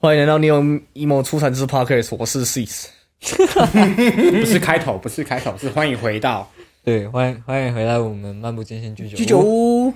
[0.00, 2.86] 欢迎来到 Neo Emo 出产之 Podcast，我是 Sis，。
[3.18, 6.48] 不是开头，不是开头，是欢迎回到。
[6.84, 9.88] 对，欢迎欢迎回来我们漫步间线居酒居酒屋。
[9.88, 9.90] 屋，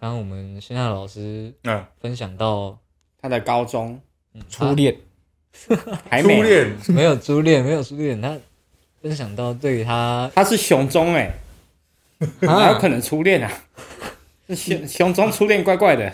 [0.00, 2.78] 刚刚我们现在老师嗯，分享到
[3.20, 4.00] 他的高中
[4.48, 4.96] 初恋，
[5.52, 5.76] 初
[6.08, 6.74] 还没，恋？
[6.88, 8.34] 没有初恋，没有初恋，他
[9.02, 11.30] 分享到对于他他是熊中哎、
[12.40, 13.52] 哪有可能初恋啊？
[14.48, 16.10] 是雄雄中初恋怪怪的，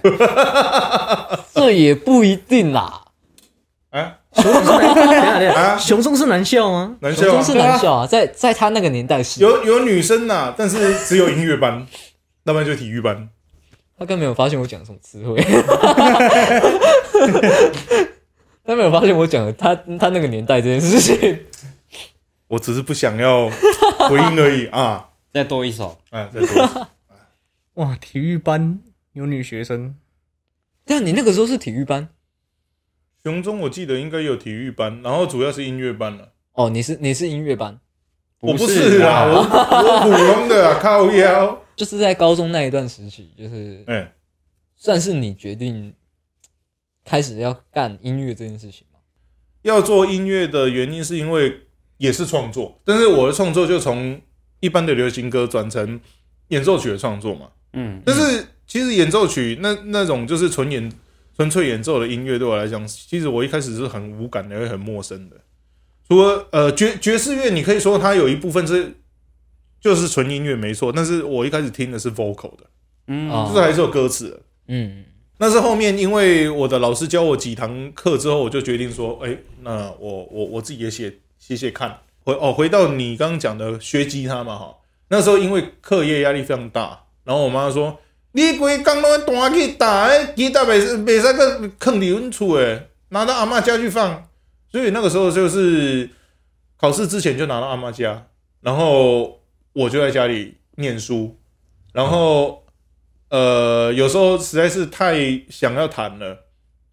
[1.54, 3.01] 这也不一定啦，
[5.52, 6.96] 啊，熊中是男，校吗？
[7.00, 11.86] 男校是男校啊，在在他那个年代是，有有女生呐，但是只有音乐班，
[12.44, 13.28] 要不然就体育班。
[13.98, 15.36] 他根本没有发现我讲什么词汇，
[18.64, 21.38] 他没有发现我讲的他他那个年代这件事情。
[22.48, 23.48] 我只是不想要
[24.08, 25.08] 回应而已啊！
[25.32, 25.98] 再多一首。
[26.10, 26.88] 哎，再说，
[27.74, 28.80] 哇，体育班
[29.12, 29.94] 有女学生，
[30.84, 32.08] 对啊，你那个时候是体育班
[33.24, 36.32] 雄中我记得应该有体育班，然后主要是音乐班了。
[36.54, 37.78] 哦，你是你是音乐班，
[38.40, 41.62] 我不是啊，我我普通的啊，靠腰。
[41.76, 44.12] 就是在高中那一段时期，就是哎，
[44.76, 45.94] 算是你决定
[47.04, 48.98] 开始要干音乐这件事情吗？
[49.62, 51.60] 要做音乐的原因是因为
[51.98, 54.20] 也是创作，但是我的创作就从
[54.60, 56.00] 一般的流行歌转成
[56.48, 57.48] 演奏曲的创作嘛。
[57.72, 60.92] 嗯，但是其实演奏曲那那种就是纯演
[61.36, 65.36] 纯粹演奏的音乐，对我来讲，其实我一开始是很无感的，也很陌生的。
[66.08, 68.94] 除了呃爵爵士乐，你可以说它有一部分是
[69.80, 72.64] 就是纯音乐没错，但是我一开始听的是 vocal 的，
[73.06, 74.40] 嗯啊就是还是有歌词的。
[74.68, 75.04] 嗯，
[75.38, 81.98] 但是后面因为我的老师教我几堂课之后，我就决定说，哎、那我我我自己也写写写看。
[82.24, 84.76] 回哦，回到你刚刚讲的学吉他嘛，哈，
[85.08, 87.98] 那时候因为课业压力非常大，然后我妈说，
[88.32, 94.28] 你规工拢弹去打，哎，吉他袂袂使去坑伫阮厝诶，拿到阿嬷家去放。
[94.70, 96.10] 所以那个时候就是
[96.76, 98.26] 考试之前就拿到阿嬷家，
[98.60, 99.40] 然后
[99.72, 101.38] 我就在家里念书，
[101.92, 102.60] 然后。
[103.34, 105.16] 呃，有时候实在是太
[105.48, 106.38] 想要弹了，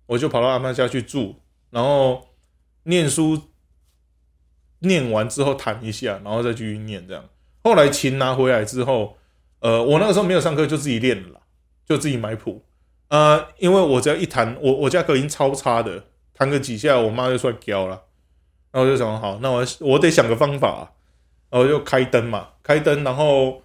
[0.06, 1.36] 我就跑到阿妈家去住，
[1.70, 2.30] 然后
[2.84, 3.38] 念书，
[4.80, 7.26] 念完之后弹一下，然后再继续念这样。
[7.62, 9.18] 后来琴拿回来之后，
[9.60, 11.42] 呃，我那个时候没有上课，就自己练了，
[11.86, 12.64] 就自己买谱。
[13.10, 18.04] 呃，因为我只要一弹，我我家隔音超差的，弹个几下，我妈就出来教了。
[18.72, 20.94] 然后我就想，好，那我我得想个方法、
[21.50, 23.64] 然后就开灯嘛，开灯，然后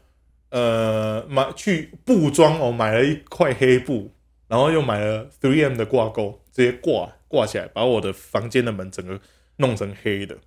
[0.49, 4.11] 呃，买去布装哦，买了一块黑布，
[4.49, 9.21] 然后又买了 3M 的挂钩，直接挂挂起来，把我的房间的门整个
[9.57, 10.39] 弄成黑的。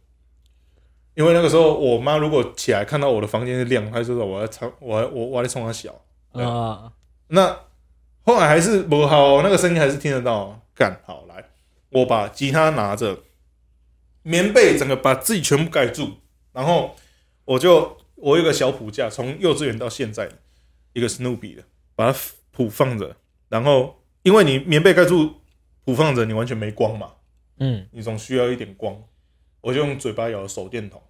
[1.17, 5.99] 因为那个时候，我妈如果起来看到我的房间是亮，她就说我要冲，我要我我在冲她小。
[6.31, 6.93] 啊，
[7.29, 7.59] 那
[8.21, 10.61] 后来还是不好，那个声音还是听得到。
[10.75, 11.43] 干好来，
[11.89, 13.23] 我把吉他拿着，
[14.21, 16.11] 棉被整个把自己全部盖住，
[16.53, 16.95] 然后
[17.45, 20.29] 我就我有一个小谱架，从幼稚园到现在
[20.93, 21.63] 一个 Snoopy 的，
[21.95, 22.19] 把它
[22.51, 23.15] 谱放着，
[23.49, 25.41] 然后因为你棉被盖住，
[25.83, 27.13] 谱放着，你完全没光嘛，
[27.57, 29.01] 嗯，你总需要一点光，
[29.61, 31.01] 我就用嘴巴咬手电筒，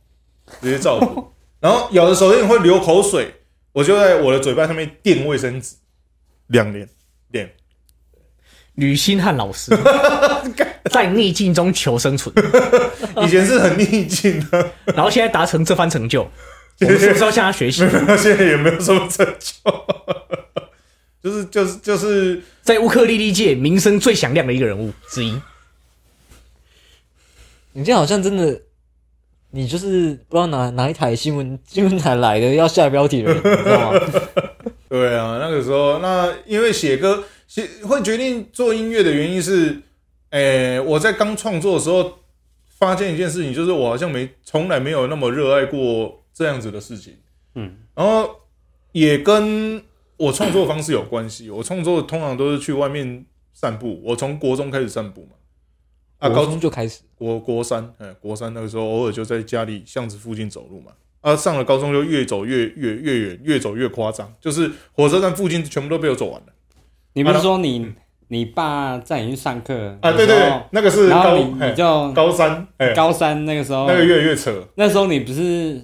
[0.61, 3.33] 直接照谱，然后咬的手电筒会流口水，
[3.73, 5.75] 我就在我的嘴巴上面垫卫生纸，
[6.47, 6.87] 两年
[7.31, 7.53] 练。
[8.75, 9.71] 吕星汉老师。
[10.89, 12.33] 在逆境中求生存，
[13.21, 16.23] 以前是很逆境的，然后现在达成这番成就，
[16.79, 17.79] 我们是不是要向他学习？
[18.17, 19.85] 现在也没有什么成就，
[21.21, 22.41] 就是就是就是。
[22.61, 25.39] 在乌克丽丽界名声最响亮的一个人物之一。
[27.73, 28.61] 你这样好像真的，
[29.51, 33.99] 你就是不知道哪哪一台新闻新闻台来的要下标题的人， 你知道吗？
[34.89, 39.81] 对啊，那个时候那因为写歌写会决定做音乐的原因是，
[40.29, 42.19] 诶、我在刚创作的时候
[42.67, 47.15] 发现一件事情，就是我好像没从来没有那么热爱过这样子的事情，
[47.55, 48.29] 嗯，然后
[48.91, 49.81] 也跟
[50.17, 51.49] 我创作方式有关系。
[51.49, 55.36] 我创作通常都是去外面散步，我从国中开始散步嘛，
[56.19, 60.91] 啊，高高中就开始，国国三，哎，国三那个时候偶尔就在家里巷子附近走路嘛。
[61.21, 66.47] 啊，上了高中就越走越越越远，越走越夸张，就是火车站附近全部都被我走完了。
[67.13, 67.91] 你不是说你
[68.29, 74.63] 你爸在你去上课啊，对对对那个是高然后你就高三，哎，高三那个时候，那个越来越扯。
[74.75, 75.81] 那时候你不是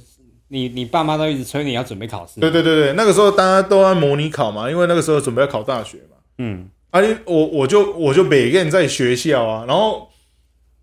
[0.49, 6.17] 你你爸妈都一直催你要准备考试，对对对对，那个时候大家都在模拟考嘛，因为那个时候准备要考大学嘛。
[6.37, 10.07] 嗯，啊，你我我就我就每个人在学校啊，然后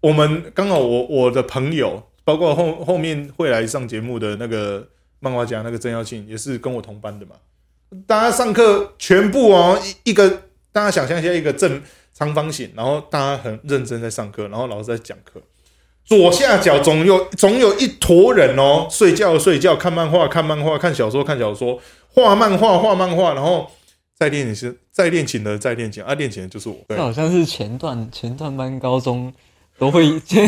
[0.00, 4.88] 我们刚好我我的朋友，包括后后面会来上节目的那个
[5.18, 7.32] 漫画家那个郑耀庆，也是跟我同班的嘛。
[8.06, 10.42] 大家上课全部哦，一一个
[10.72, 11.82] 大家想象一下，一个正
[12.12, 15.40] 长方形，然后大家很认真在上课，然后老师在讲课。
[16.04, 23.70] 左下角总有总有一坨人哦，睡觉睡觉，看漫画看漫画，看小说看小说，画漫画画漫画，然后
[24.16, 26.76] 再练琴，再练琴的再练琴，啊，练琴的就是我。
[26.88, 29.32] 对，好像是前段前段班高中
[29.80, 30.46] 都会前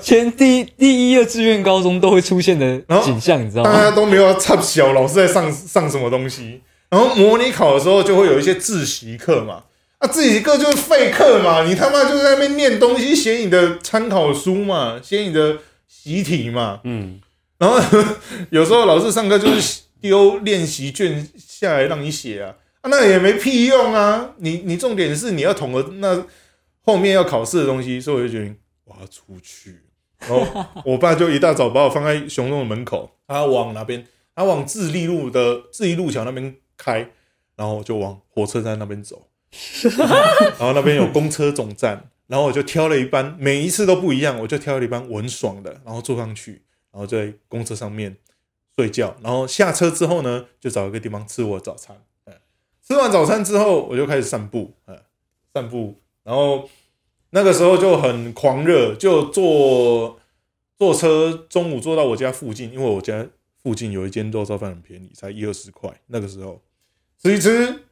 [0.00, 3.82] 前第第一二志愿高中都会出现的景象，你知道吗大？
[3.82, 6.60] 家都没有要插小，老师在上上什么东西。
[6.90, 9.62] 然后模拟考的时候就会有一些自习课嘛，
[9.98, 16.80] 啊，自习课就是废课嘛，你他妈就在那边念东西，写你的参考书嘛，写你的习题嘛。
[16.82, 17.20] 嗯，
[17.58, 17.78] 然后
[18.50, 24.30] 有时候老师上课就是丢练习卷下来让你写啊，啊，那也没屁用啊。
[24.38, 26.24] 你你重点是你要统合那
[26.82, 29.80] 后面要考试的东西，所以我就决定我要出去。
[30.18, 34.06] 然后我爸就一大早把我放在雄中的门口，他往哪边？
[34.34, 37.10] 他往智利路的智利路桥那边开，
[37.56, 39.28] 然后我就往火车站那边走。
[40.58, 48.16] 然后那边有公车总站，然后我就挑了一班，每一次都不一样，我就挑了一班文爽的，然后坐上去，然后在公车上面
[48.74, 51.96] 睡觉，然后下车之后呢，就找一个地方吃我的早餐。
[52.86, 54.98] 吃完早餐之后，我就开始散步，嗯，
[55.52, 56.68] 散步，然后
[57.30, 60.20] 那个时候就很狂热，就坐
[60.78, 63.26] 坐车，中午坐到我家附近，因为我家
[63.62, 66.00] 附近有一间肉燥饭很便宜，才一二十块。
[66.06, 66.62] 那个时候
[67.22, 67.84] 吃一吃，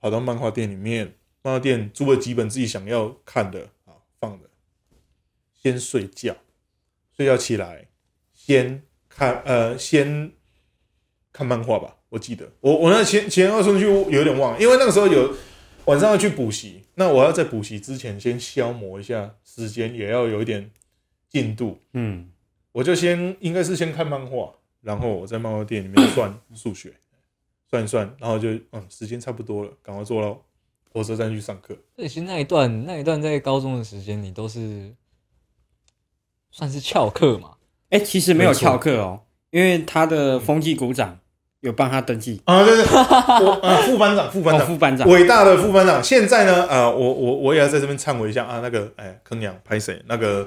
[0.00, 4.48] 跑到漫画店里面，漫画店租了几本自己想要看的啊，放着，
[5.54, 6.36] 先睡觉，
[7.16, 7.88] 睡觉起来，
[8.34, 10.32] 先看呃，先
[11.32, 11.96] 看漫画吧。
[12.10, 15.34] 我记得我我那前前二顺序有点忘，因为那个时候有
[15.86, 20.70] 晚上要去补习，那我要在补习之前先消磨一下时间，也要有一点
[21.28, 21.78] 进度。
[21.92, 22.30] 嗯，
[22.72, 24.52] 我就先应该是先看漫画，
[24.82, 26.92] 然后我在漫画店里面算 数学，
[27.70, 30.42] 算一算，然后就嗯时间差不多了，赶快坐到
[30.92, 31.76] 火车站去上课。
[31.94, 34.92] 所以其实那一段那一段在高中的时间，你都是
[36.50, 37.56] 算是翘课嘛？
[37.90, 41.20] 哎、其实没有翘课哦，因为他的风纪股长
[41.66, 46.02] 有帮他登记，啊，对对， 我啊副班长，副班哦，长，副班长，伟大的副班长。
[46.02, 50.00] 现在呢，啊，我我我也要在这边忏悔一下啊，那个哎，坑阳拍谁？
[50.06, 50.46] 那个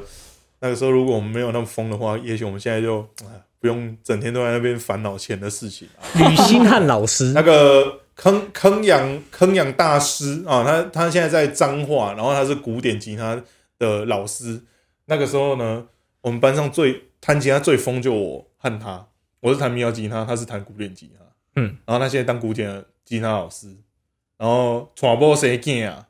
[0.62, 6.04] 那个时候如果我们没有那么疯的话，也许我们现在就啊不用整天都在那边烦恼钱的事情啊。
[6.16, 13.42] 吕星汉老师 那个坑坑养坑养大师啊，他他现在在彰化，然后他是古典吉他
[13.77, 14.62] 的老师。
[15.06, 15.86] 那个时候呢，
[16.21, 19.06] 我们班上最弹吉他最疯就我和他，
[19.41, 21.24] 我是弹民谣吉他，他是弹古典吉他。
[21.56, 23.68] 嗯，然后他现在当古典的吉他老师，
[24.38, 26.06] 然后传播谁见啊？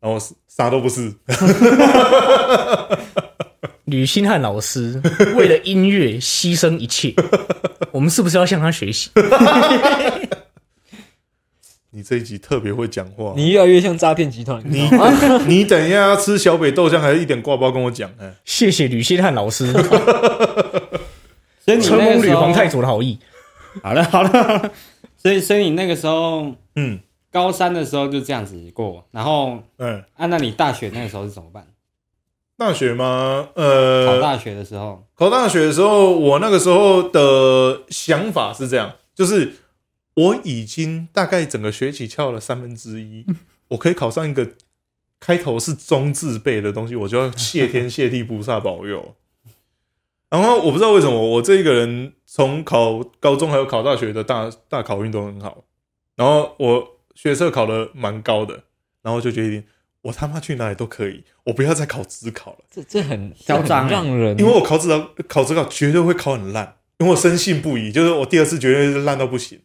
[0.00, 0.18] 然后
[0.48, 1.14] 啥都不是，
[3.86, 5.00] 吕星汉老师
[5.34, 7.14] 为了音乐牺牲一切，
[7.90, 9.10] 我们是不是要向他学习？
[11.90, 13.32] 你这一集特别会讲话。
[13.36, 14.90] 你越来越像诈骗集团，你
[15.46, 18.10] 你 等一下要吃小北豆浆，还是一点挂包跟我讲？
[18.20, 19.72] 哎，谢谢吕星汉老师，
[21.64, 23.18] 所以你承蒙吕那个时候皇太祖的好意。
[23.82, 24.72] 好了好了，好了
[25.16, 27.00] 所以所以你那个时候嗯
[27.32, 31.66] 高三的时候就这样子过，然后嗯，啊，那你大学那个时候是怎么办？
[32.56, 33.48] 大学吗？
[33.54, 39.54] 呃，考大学的时候，考大学的时候，我那个时候的想法是这样，就是
[40.14, 43.26] 我已经大概整个学期翘了三分之一，
[43.70, 44.50] 我可以考上一个
[45.18, 49.16] 开头是中字辈的东西，我就要谢天谢地菩萨保佑。
[50.30, 55.64] 然后我不知道为什么，我这一个人从考高中还有考大学的大大考运都很好，
[56.16, 58.64] 然后我学测考的蛮高的，
[59.02, 59.64] 然后就决定
[60.02, 62.58] 我他妈去哪里都可以，我不要再考职考了。
[62.70, 69.60] 这这很嚣张让人因为我考职考考职考绝对会考很烂，因为我深信不疑，就是我第二次绝对是烂到不行。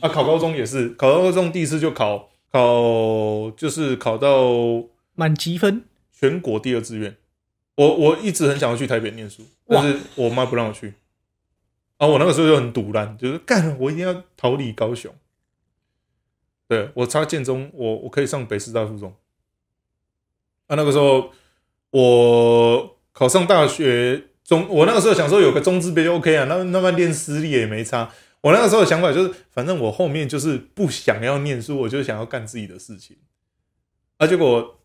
[0.00, 4.52] 啊，考高中也是，考高中第一次就考考就是考到
[5.14, 7.16] 满积分，全国第二志愿。
[7.76, 10.94] 我我一直很想要去台北念书，但是我妈不让我去。
[11.96, 15.14] 啊，我那个时候就很堵烂，就是干，我一定要逃离高雄。
[16.68, 19.14] 对我插建中，我我可以上北师大附中。
[20.66, 21.30] 啊，那个时候
[21.90, 28.10] 我考上大学中，我那个时候想说有个中字辈就 OK 啊，那那么练私立也没差。
[28.40, 33.16] 我那个时候的想法就是，反正我后面就是不想要念书，我就想要干自己的事情。
[34.16, 34.81] 啊，结果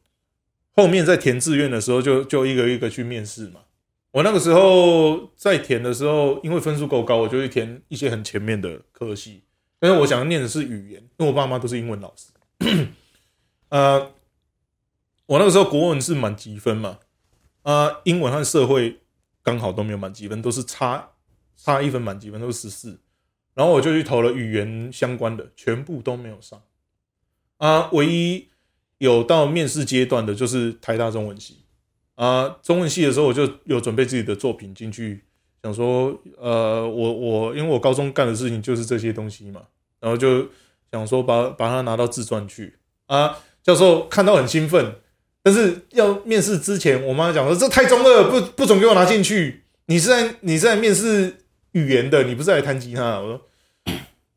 [0.78, 3.62] 后面在填志愿的时候就，就一个一个去面试嘛。
[4.12, 9.42] 我那个时候在填的时候，因为分数够高，我就去填一些很前面的科系。
[9.80, 12.32] 但是我想要念的是语言，因为我爸妈都是英文老师。
[13.70, 14.12] 呃，
[15.26, 17.00] 我那个时候国文是满积分嘛，
[17.64, 19.00] 啊、英文和社会
[19.42, 21.10] 刚好都没有满积分，都是差
[21.56, 23.00] 差一分满积分，都是十四。
[23.56, 26.62] 然后我就去投了语言相关的，全部都没有上。
[27.58, 28.50] 啊，唯一
[29.00, 31.58] 有到面试阶段的，就是台大中文系
[32.16, 32.58] 啊。
[32.62, 35.24] 中文系的时候，我就有准备自己的作品进去，
[35.62, 39.62] 想说，呃，我我因为我高中干的事情就是这些东西嘛，
[40.00, 40.48] 然后就
[40.92, 42.78] 想说把把它拿到自传去
[43.08, 43.38] 啊。
[43.64, 44.96] 教授看到很兴奋，
[45.44, 49.64] 但是要面试之前，我妈讲说这太中二，不不准给我拿进去。
[49.88, 53.20] 你是在你是在面试语言的，你不是来弹吉他。
[53.20, 53.42] 我说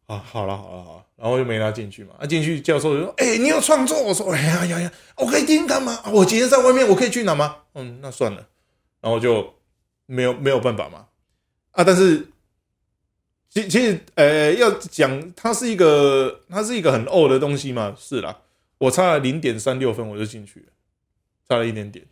[0.07, 2.15] 啊，好了好了好了，然后就没拉进去嘛。
[2.19, 6.03] 啊，进去教授就说：“哎、你有创作？”我说：“哎呀呀呀，我可以听看吗？
[6.11, 8.49] 我今天在外面，我可以去拿吗？”嗯，那算了，
[9.01, 9.55] 然后就
[10.07, 11.07] 没有没有办法嘛。
[11.73, 12.27] 啊，但是
[13.51, 18.39] 其其实呃，要讲它是一个它是一个很欧的东西嘛，是啦，
[18.79, 20.67] 我差了零点三六分我就进去了，
[21.49, 22.05] 差了一点点。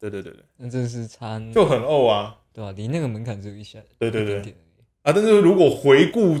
[0.00, 2.36] 对对对对，那真是差，就很欧啊。
[2.52, 4.38] 对吧、离那个门槛只有一下，对对对
[5.02, 6.38] 啊，但是如果回顾，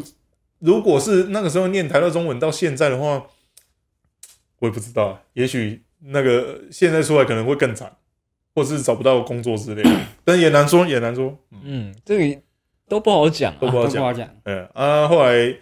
[0.64, 3.22] 如果是那个时候念台大中文到现在的话，
[4.60, 7.92] 我也不知道，啊也许那个现在出来可能会更惨，
[8.54, 9.90] 或是找不到工作之类的，
[10.24, 11.36] 但也难说，也难说。
[11.62, 12.40] 嗯，这个
[12.88, 13.58] 都不好讲啊。
[13.60, 14.26] 都不好讲。
[14.44, 15.54] 嗯啊，后来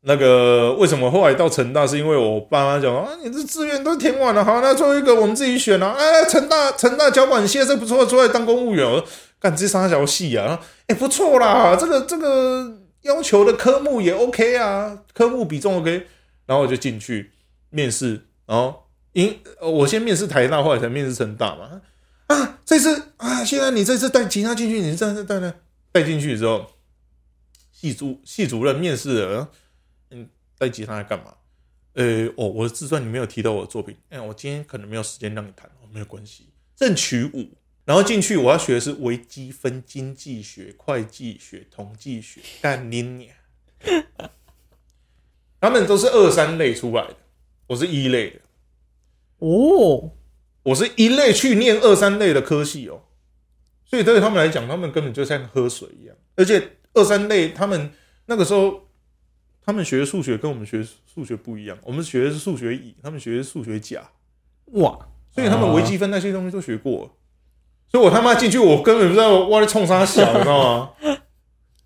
[0.00, 5.94] 那个为什么后来到成大，是因为我爸妈讲啊，你这志愿都填完了，好，那最后一个我们自己选啊。
[5.98, 8.90] 哎，成大成大交管系这不错，出来当公务员。
[8.90, 9.06] 我说
[9.38, 16.06] 干这三条系啊，然后哎不错啦，这个这个要求的科目也 OK 啊，科目比重 OK，
[16.46, 17.32] 然后我就进去
[17.70, 21.82] 面试，然后因我先面试台大，后来才面试成大嘛。
[22.26, 25.52] 啊，这次啊，现在你这次带吉他进去，你这次带带
[25.90, 26.70] 带进去之后，
[27.72, 29.50] 系主系主任面试了，
[30.10, 31.34] 嗯，带吉他来干嘛？
[31.94, 37.48] 呃，哦，我的自传里没有提到我的作品，哎，我今天可能没有时间让你弹，哦，没有关系，正取五，
[37.84, 43.34] 然后进去我要学的是微积分、经济学、会计学、统计学，干你娘！
[45.60, 47.16] 他们都是二三类出来的，
[47.68, 48.40] 我是一类的，
[49.38, 50.12] 哦，
[50.62, 53.02] 我是一类去念二三类的科系哦，
[53.84, 56.16] 所以对他们来讲，他们根本就像喝水一样。
[56.36, 57.92] 而且二三类他们
[58.26, 58.88] 那个时候，
[59.62, 64.12] 他们学数学跟我们学数学不一样，我们学的是数学乙，他们学的是数学甲，
[64.66, 67.10] 哇，所以他们微积分那些东西都学过了。
[67.90, 70.90] 所以我他妈进去，我根本不知道我在冲啥小，你知道吗？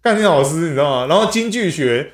[0.03, 1.07] 干练老师，你知道吗？
[1.09, 2.13] 然后经济学，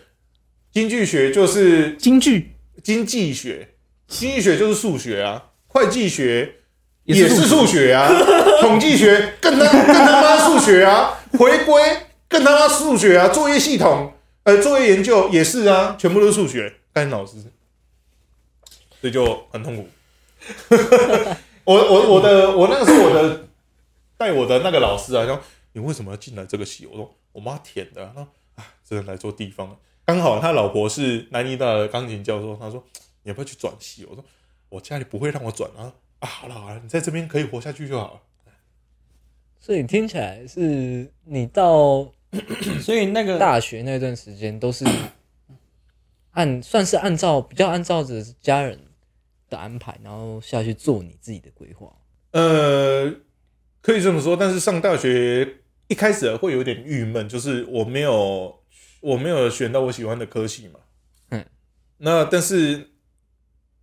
[0.72, 3.74] 经济学就是京剧经济学，
[4.06, 6.54] 经济学就是数学啊，会计学
[7.02, 8.08] 也也是是数数学啊，
[8.60, 11.82] 统计学更他更他妈数学啊，回归
[12.28, 14.12] 更他妈数学啊，作业系统
[14.44, 17.32] 呃作业研究也是啊，全部都是数学，干老师，
[19.00, 19.88] 所以就很痛苦。
[21.64, 23.48] 我我我的我那个时候我的
[24.20, 25.40] 带我的那个老师啊，说
[25.72, 26.84] 你为什么要进来这个系？
[26.84, 32.84] 我说我妈填的、啊，他说啊，这个来做地方了，刚好他老婆是南医大的钢琴教授，他说
[33.22, 34.04] 你要不要去转系？
[34.04, 34.22] 我说
[34.68, 35.94] 我家里不会让我转啊。
[36.18, 38.20] 啊，好了好了，你在这边可以活下去就好了。
[39.58, 42.12] 所以听起来是你到
[42.82, 44.84] 所以那个大学那段时间都是
[46.32, 48.78] 按算是按照比较按照着家人
[49.48, 51.90] 的安排，然后下去做你自己的规划。
[52.32, 53.10] 呃，
[53.82, 55.56] 可以这么说，但是上大学
[55.88, 58.60] 一开始会有点郁闷，就是我没有
[59.00, 60.80] 我没有选到我喜欢的科系嘛。
[61.30, 61.44] 嗯，
[61.98, 62.90] 那但是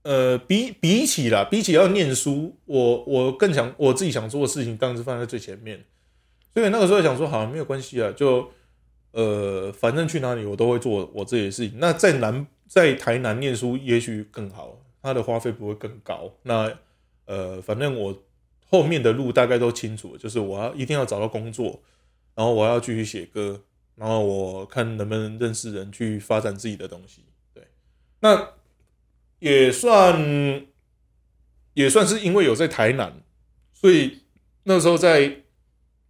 [0.03, 5.83] 呃，比比起啦，比起要念书，我我更想我自己想做的事情，当然是放在最前面。
[6.53, 8.49] 所以那个时候想说，好，没有关系啊，就
[9.11, 11.77] 呃，反正去哪里我都会做我自己的事情。
[11.79, 16.31] 那在南在台南念书也许更好，它的花费不会更高。
[16.43, 16.71] 那
[17.25, 18.23] 呃，反正我
[18.69, 21.81] 后面的路大概都清楚，就是我要一定要找到工作，
[22.35, 23.63] 然后我要继续写歌，
[23.95, 27.23] 然后我看能不能认识人去发展自己的东西。
[27.53, 27.63] 对，
[28.19, 28.49] 那
[29.39, 30.65] 也算
[31.73, 33.21] 也算是因为有在台南，
[33.73, 34.23] 所以
[34.63, 35.43] 那时候在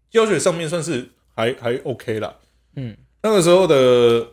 [0.09, 2.37] 教学上面算是还还 OK 啦。
[2.75, 4.31] 嗯，那个时候的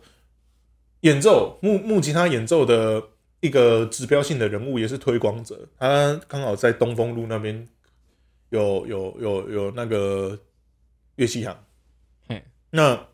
[1.01, 3.03] 演奏木木吉他演奏的
[3.41, 5.67] 一个指标性的人物，也是推广者。
[5.77, 7.67] 他刚好在东风路那边
[8.49, 10.39] 有有有有那个
[11.15, 11.57] 乐器行
[12.27, 12.43] 嘿。
[12.71, 13.07] 那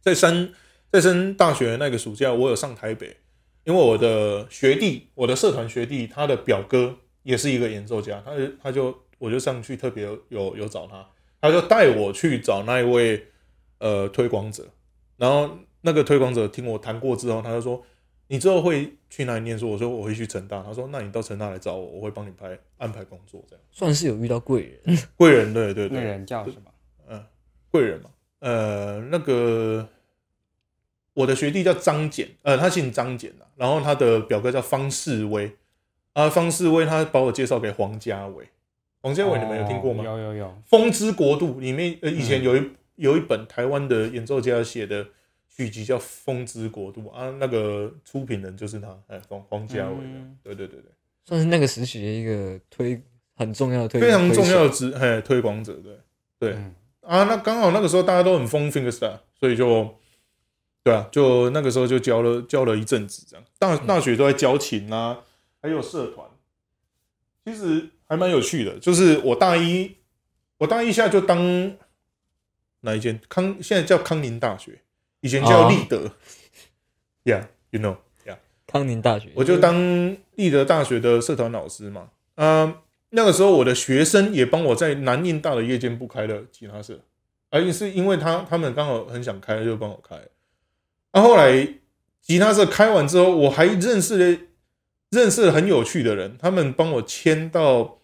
[0.00, 0.52] 在升
[0.90, 3.16] 在升大学那个暑假，我有上台北，
[3.64, 11.06] 因为我的学弟，我的社团学弟，他的表哥也是一个演奏家，他就他就我就上去特别有有有找他，
[11.40, 13.26] 他就带我去找那一位
[13.78, 14.66] 呃推广者，
[15.16, 17.84] 然后那个推广者听我弹过之后，他就说
[18.28, 24.98] ：“你之后会去哪里念书？”我说：“我会去成大。”他说：“那你到成大来找我，我会帮你排安排工作。”这样，算是有遇到贵人。
[25.16, 26.70] 贵人，对对对，贵人叫什么？
[27.10, 27.24] 嗯
[27.70, 28.08] 贵人嘛，
[28.38, 29.86] 呃，那个
[31.12, 35.54] 我的学弟叫张简，呃，他姓张简啊，然后他的表哥叫方世威
[36.14, 38.48] 啊，方世威他把我介绍给黄家伟，
[39.02, 40.02] 黄家伟你们有听过吗？
[40.02, 45.06] 哦有有有，风之国度》里面，呃，以前有一、有一本台湾的演奏家写的
[45.58, 50.38] 曲集叫《风之国度》啊，那个出品人就是他，哎，黄黄家伟的，嗯。
[50.40, 50.92] 对对对对，
[51.24, 53.02] 算是那个时期的一个推
[53.34, 55.98] 很重要的推非常重要推的支嘿推广者，对
[56.38, 56.72] 对、嗯。
[57.00, 59.96] 啊，那刚好那个时候大家都很疯 fingerstar，所以就
[60.84, 63.44] 对啊，就那个时候就教了教了一阵子，这样。
[63.58, 65.24] 大大学都在教琴啊，
[65.60, 66.24] 还有社团，
[67.44, 68.78] 其实还蛮有趣的。
[68.78, 69.96] 就是我大一，
[70.58, 71.76] 我大一下就当
[72.82, 73.20] 哪一间？
[73.28, 74.82] 康，现在叫康宁大学，
[75.20, 75.70] 以前叫哦。
[75.70, 76.10] 立德、
[77.24, 82.10] y e a h you know，Yeah，康宁大学，我就当立德大学的社团老师嘛。
[82.36, 87.00] 啊、那个时候我的学生也帮我在南印大的夜间部开了吉他社，
[87.50, 90.16] 而是因为他他们刚好很想开，就帮我开。
[91.10, 91.66] 啊，后来
[92.20, 94.40] 吉他社开完之后，我还认识了
[95.10, 97.98] 认识了很有趣的人，他们帮我签到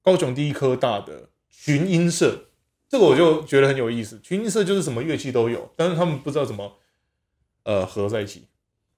[0.00, 2.45] 高雄第一科大的群音社，
[2.88, 4.18] 这个我就觉得很有意思。
[4.20, 6.78] 群音社就是什么乐器都有，但是他们不知道怎么
[7.64, 8.46] 呃合在一起，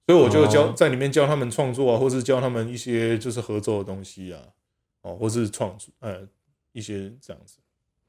[0.05, 4.41] 所以我就教、哦在里面教他们创作啊，或是教他们一些就是合作的东西啊，
[5.01, 6.27] 哦，或是创作呃
[6.71, 7.57] 一些这样子。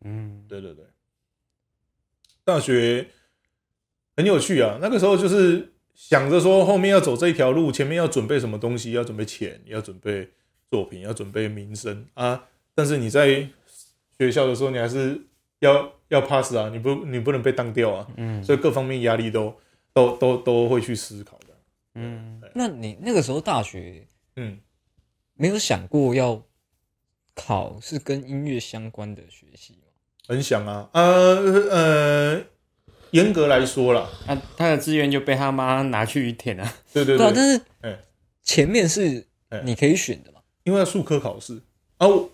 [0.03, 0.85] 嗯，对对对，
[2.45, 3.09] 大学
[4.17, 4.79] 很有趣啊。
[4.81, 10.31] 那个时候就是想着说后面要走这一条路，前面要准备什么东西，要准备钱，要准备
[10.71, 12.49] 作品，要准备名声啊。
[12.75, 13.49] 但是你在
[14.19, 15.21] 学校的时候，你还是
[15.61, 18.43] 要要 pass 啊，你不你不能被当掉啊，嗯。
[18.43, 19.55] 所以各方面压力都
[19.95, 21.55] 都都都会去思考的。
[21.95, 24.59] 嗯，那你那个时候大学嗯，
[25.35, 26.43] 没有想过要
[27.35, 29.89] 考是跟音乐相关的学习吗？
[30.29, 32.45] 很想啊，呃呃，
[33.11, 36.65] 严格来说啦，啊他的资源就被他妈拿去填了。
[36.95, 37.17] 对啊，对。
[37.17, 37.99] 对对，但是哎。
[38.43, 39.63] 前面是哎。
[39.65, 40.41] 你可以选的嘛。
[40.65, 41.61] 因为要数科考试。
[41.99, 42.31] 啊，我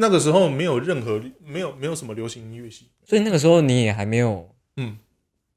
[0.00, 4.96] 那个时候没有任何没有没有什么流行音乐系，所以那个时候你也还没有嗯，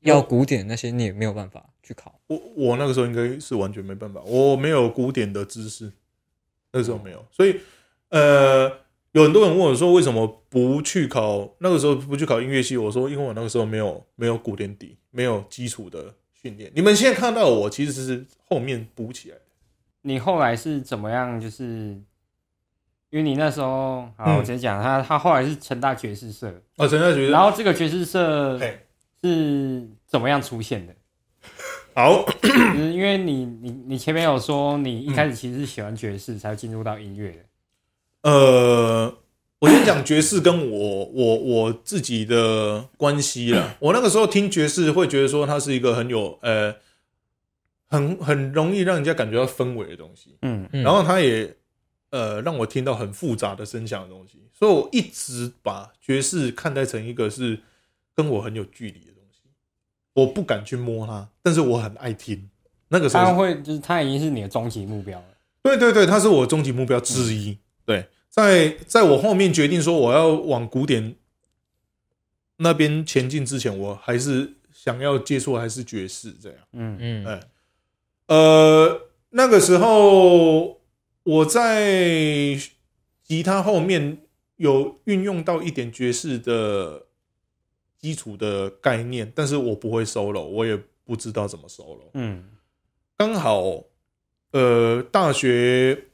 [0.01, 2.19] 要古典那些，你也没有办法去考。
[2.27, 5.91] 我我那个时候应该是完全没办法，我没有古典的知识，
[6.73, 7.59] 那个时候没有，所以
[8.09, 8.69] 呃，
[9.13, 16.69] 有很多人问我说为什么不去考那个时候不去考音乐系，我说因为我那个时候没有没有古典底，没有基础的训练。
[16.75, 19.41] 你们现在看到我其实是后面补起来的，
[20.01, 21.39] 你后来是怎么样？
[21.39, 21.97] 就是
[23.13, 24.37] 因为你那时候，好，嗯。
[24.37, 28.59] 我直接讲，他他后来是成大爵士社，哦，成大爵士然后这个爵士社
[29.21, 30.95] 是怎么样出现的？
[31.93, 38.31] 好，就是因为你你你前面有说你一开始其实是喜欢爵士，才进入到音乐的。
[38.31, 39.15] 呃，
[39.59, 43.75] 我先讲爵士跟我我我自己的关系啦。
[43.77, 46.73] 我那个时候听爵士，会觉得说它是一个很有呃，
[47.89, 50.67] 很很容易让人家感觉到氛围的东西，嗯。
[50.73, 50.81] 嗯。
[50.81, 51.55] 然后它也
[52.13, 57.59] 呃让我听到很复杂的声响的东西，所以我一直把爵士看待成一个是
[58.13, 59.49] 跟我很有距离的东西，
[60.13, 62.47] 我不敢去摸它，但是我很爱听。
[62.89, 65.25] 那个时候他会就是它已经是你的终极目标了。
[65.63, 67.57] 对对对，它是我终极目标之一。
[67.83, 71.15] 对，在在我后面决定说我要往古典
[72.57, 76.57] 那边前进之前，我还是想要接触还是爵士这样。
[76.73, 77.39] 嗯嗯哎
[78.27, 80.79] 呃，那个时候
[81.23, 82.57] 我在
[83.23, 84.19] 吉他后面
[84.57, 87.07] 有运用到一点爵士的
[87.97, 92.09] 基础的概念，但是我不会 solo，我也不知道怎么 solo。
[92.13, 92.49] 嗯。
[93.15, 93.83] 刚好，
[94.51, 96.07] 呃，大学，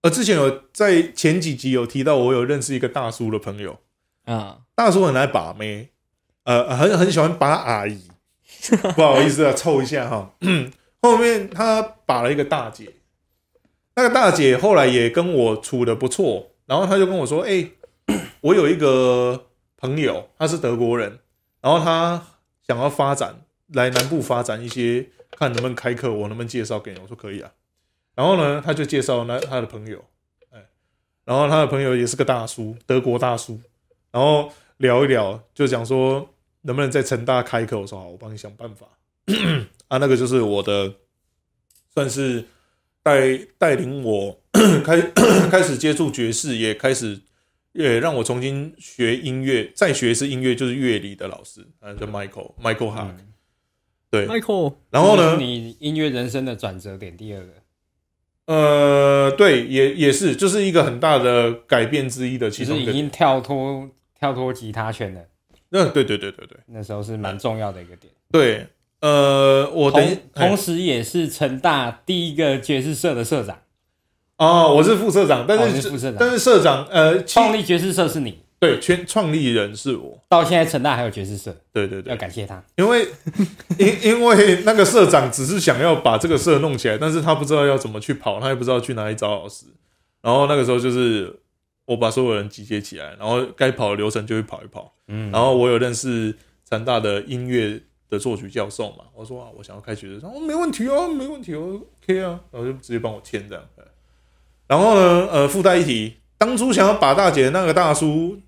[0.00, 3.80] 呃，之前有在前几集有提到，我有认识一个大叔的朋友，
[4.24, 5.90] 啊，大叔很爱把妹，
[6.44, 8.08] 呃，很很喜欢把阿姨，
[8.94, 10.34] 不好意思啊，凑一下哈。
[11.02, 12.94] 后面他把了一个大姐，
[13.96, 17.70] 那个大姐后来也跟我处的不错，然后她就跟我说：“哎、
[18.40, 21.18] 我有一个朋友，他是德国人，
[21.60, 22.22] 然后他
[22.66, 27.50] 想要发展来南部发展一些，看能不能开课，我能不能介绍给你？”我说：“可以啊。”
[28.14, 30.04] 然后呢，他就介绍那他的朋友，
[30.50, 30.66] 哎，
[31.24, 33.60] 然后他的朋友也是个大叔，德国大叔，
[34.10, 37.78] 然后聊一聊，就讲说能不能在成大开课。
[37.80, 38.86] 我说好，我帮你想办法。
[39.88, 40.94] 啊，那个就是我的，
[41.94, 42.44] 算是
[43.02, 44.40] 带带领我
[44.84, 45.00] 开
[45.50, 47.20] 开始接触爵士，也开始
[47.72, 53.14] 也让我重新学音乐，再学一次音乐就是乐理的老师，啊，叫 Michael Michael Hark，、
[54.10, 57.52] 对，Michael，然后呢，你音乐人生的转折点第二个。
[58.46, 65.24] 呃，对，也也是，就是一个很大的改变之一的其中一个，其实已经跳脱跳脱吉他圈了，
[65.68, 66.58] 那，对对对对对。
[66.66, 68.12] 那时候是蛮重要的一个点。
[68.32, 68.66] 对，
[69.00, 73.58] 呃，我等同同时也是成大第一个爵士社的社长。
[74.36, 82.62] 哦，我是副社长，但哦是、你是副社长但是社长呃，创立爵士社是你，对全创立人是我，到现在成大还有爵士社，对对对要，感谢他。
[82.76, 83.06] 因为
[83.78, 89.66] 因 因为那个社长只是想要把这个社弄起来，但是他不知道要怎么去跑，他也不知道去哪里找老师。
[90.22, 91.34] 然后那个时候就是
[91.86, 94.92] 我把所有人集结起来，然后该跑的流程就会跑一跑。
[95.08, 96.34] 嗯，然后我有认识
[96.68, 97.78] 成大的音乐
[98.10, 103.64] 的作曲教授嘛，我说啊，我想要开学的，然后没问题哦，没问题哦，OK 啊，然后就直接帮我签这样。
[104.66, 108.38] 然后呢，呃，附带一提，当初想要把大姐的那个大叔，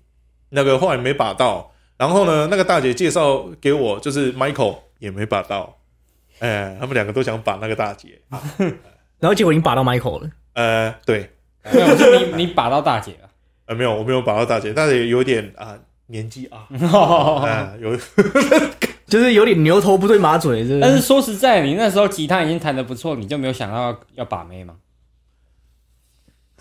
[0.49, 1.71] 那个后来没把到。
[1.97, 5.77] 然后呢，那个大姐介绍给我，就是 Michael 也没把到。
[6.39, 8.19] 哎，他们两个都想把那个大姐。
[9.19, 11.29] 然后结果已经把到 Michael 了， 呃，对，
[11.71, 13.29] 没有，是你你把到大姐了。
[13.67, 17.97] 呃，没有，我没有把到大姐，大姐有点啊、年纪啊，啊、 有
[19.07, 20.79] 就是有点牛头不对马嘴，是？
[20.79, 24.75] 但是说实在，你那时候吉他已经弹得不错，你就没有想到要把妹吗？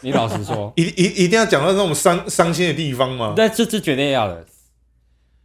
[0.01, 3.35] 你老实说， 一一一定要讲到那种伤伤心的地方吗？
[3.37, 4.45] 但这是绝对要的。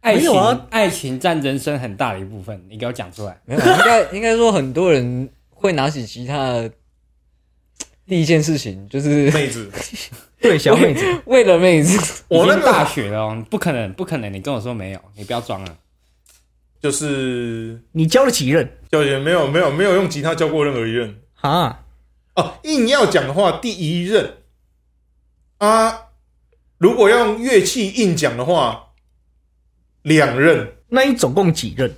[0.00, 3.40] 爱情爱情占人生很大的一部分，你给我讲出来。
[3.44, 6.70] 没有，应该应该说很多人会拿起吉他的
[8.06, 9.70] 第一件事情就是妹子，
[10.40, 12.22] 对，小妹子， 为了妹子。
[12.28, 14.32] 我那已经大学了哦，不可能，不可能！
[14.32, 15.76] 你跟我说没有，你不要装了。
[16.80, 21.80] 就是你教了几任教也没有没有没有用吉他教过任何一任啊？
[22.36, 22.54] 哦。
[22.62, 24.34] 硬要讲的话，第一任
[25.58, 26.02] 啊，
[26.78, 28.90] 如果要用乐器硬讲的话，
[30.02, 31.92] 两任、那你总共几任？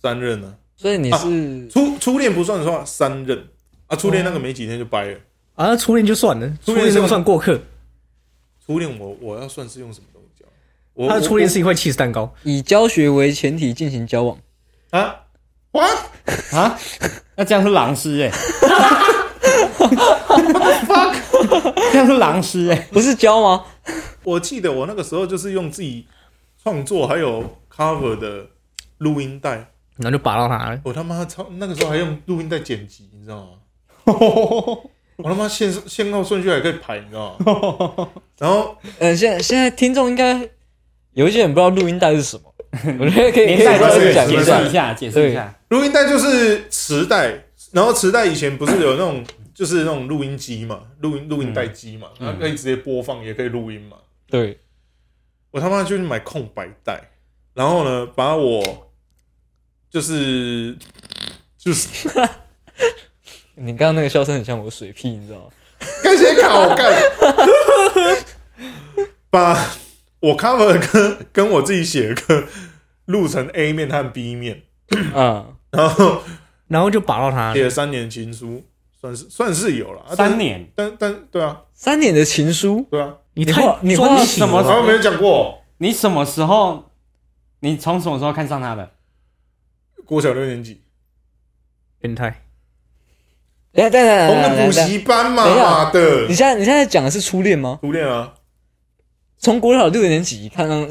[0.00, 3.44] 三任呢、所以你是初初恋不算的话，三任
[3.88, 3.96] 啊。
[3.96, 5.18] 初恋那个没几天就掰了。
[5.54, 7.60] 啊，初恋就算了，初初恋是恋这个算过客。
[8.72, 10.48] 初恋我我要算是用什么东西教？
[10.94, 14.38] 我他的初恋是一块 cheese 蛋糕，以教学为前提进行交往，
[14.90, 15.24] 我啊
[15.72, 16.54] ，what？
[16.54, 16.78] 啊？
[17.36, 18.30] 那这样是狼师哎、
[21.92, 23.66] 这样是狼师哎、不是教吗？
[24.24, 26.06] 我记得我那个时候就是用自己
[26.62, 28.46] 创作还有 cover 的
[28.98, 29.56] 录音带，
[29.96, 30.80] 然后就拔到他了。
[30.84, 33.50] 我他妈超那个时候还用录音带剪辑，你知道吗？
[35.16, 38.08] 我他妈先先后顺序还可以排，你知道吗？
[38.38, 40.48] 然后呃，现在现在听众应该
[41.12, 42.54] 有一些人不知道录音带是什么，
[42.98, 44.72] 我觉得可以可以年代稍微讲解一下释一。
[44.72, 45.54] 下，解释一下。
[45.68, 53.96] 录音带就是磁带，然后磁带以前不是有那种就是那种录音机嘛，录音录音带机嘛，它可以直接播放，也可以录音嘛。
[54.28, 54.58] 对，
[55.50, 57.00] 我他妈就去买空白带，
[57.54, 58.90] 然后呢，把我
[59.90, 60.76] 就是
[61.58, 61.88] 就是
[63.64, 65.44] 你刚刚那个笑声很像我水屁，你知道吗？
[66.02, 66.92] 跟谁考干，
[69.30, 69.56] 把
[70.18, 72.44] 我 cover 的歌跟我自己写的歌
[73.04, 74.62] 录成 A 面和 B 面，
[75.14, 76.22] 嗯， 然后
[76.66, 77.54] 然后就把到他了。
[77.54, 78.64] 写了三年情书，
[79.00, 80.02] 算是算是有了。
[80.08, 85.62] 啊三，年，但但但对啊，三年的情书，对啊，你太你画你什么了好像没有讲过。
[85.78, 86.90] 你什么时候？
[87.60, 88.90] 你从什么时候看上他的？
[90.04, 90.82] 国小六年级，
[92.00, 92.42] 变态。
[93.72, 96.26] 等一下等一下同个补习班嘛，的。
[96.28, 97.78] 你，现在你现在讲的是初恋吗？
[97.80, 98.34] 初恋啊，
[99.38, 100.86] 从国小六年级看上，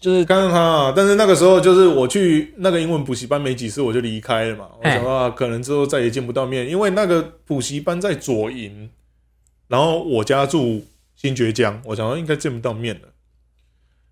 [0.00, 8.88] 就是看上他啊，但是那个时候就是我去那个英文补习班没几次我就离开了嘛，我哎想啊，可能之后再也见不到面，因为那个补习班在左营，
[9.66, 10.84] 然后我家住
[11.16, 13.08] 新爵江，我想说应该见不到面了。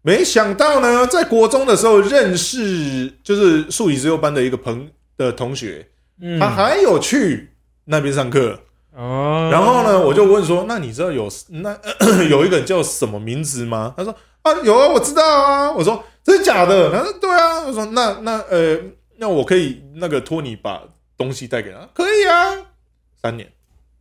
[0.02, 5.87] 没想到呢，在国中的时候认识就是数理自由班的一个朋的同学，
[6.20, 6.38] 嗯。
[6.38, 7.47] 他还有去
[7.90, 8.61] 那边上课，
[8.94, 11.74] 哦然后呢，我就问说：“那你知道有那
[12.29, 18.79] 有一个人叫什么名字吗？”他说：“啊，有啊，我知道啊。”我说：“真的假的？”他说：“对啊。”我说：“那那呃，
[19.16, 20.83] 那我可以那个托你把
[21.16, 22.66] 东西带给他，可以啊。”
[23.22, 23.51] 三年，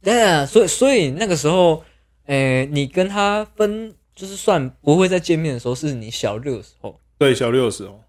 [0.03, 1.83] 对啊，所以所以那个时候，
[2.25, 8.03] 诶、你跟他分就是算不会再见面的时候，是你小六的时候，对，小六的时候，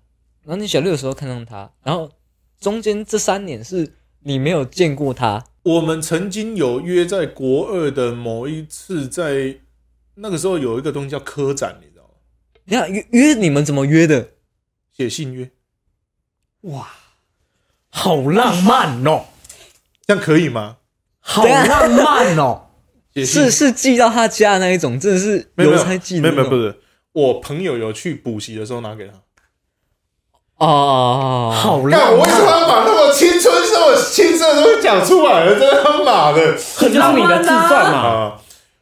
[0.44, 2.10] 然后你小六的时候看上他，然后
[2.60, 9.58] 中间这三年是你没有见过他，我们曾经有约在国二的某一次，在
[10.14, 12.10] 那个时候有一个东西叫科展，你知道吗？
[12.64, 14.30] 你看约约你们怎么约的？
[14.96, 15.50] 写信约，
[16.62, 16.88] 哇
[17.90, 19.26] 好浪漫哦，
[20.06, 20.78] 这样可以吗？
[21.20, 22.68] 好浪漫哦！
[23.14, 26.22] 是是寄到他家的那一种，真的是邮差寄的。
[26.22, 26.80] 没有没有不是，
[27.12, 29.22] 我朋友有去补习的时候拿给他。
[30.56, 33.57] 哦好浪我为什么，要把那么青春、
[33.88, 35.58] 那么青涩的东西讲出来了？
[35.58, 36.54] 真他妈的！
[36.78, 37.98] 这就是你的自传嘛。
[37.98, 38.40] 啊，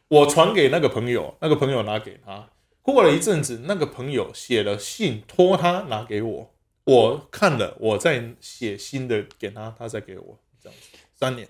[0.09, 2.47] 我传给那个朋友，那个朋友拿给他。
[2.81, 6.51] 过了一阵子，那个朋友写了信托他拿给我，
[6.83, 11.47] 我看了，我再写新的给他，他再给我，这样子三年。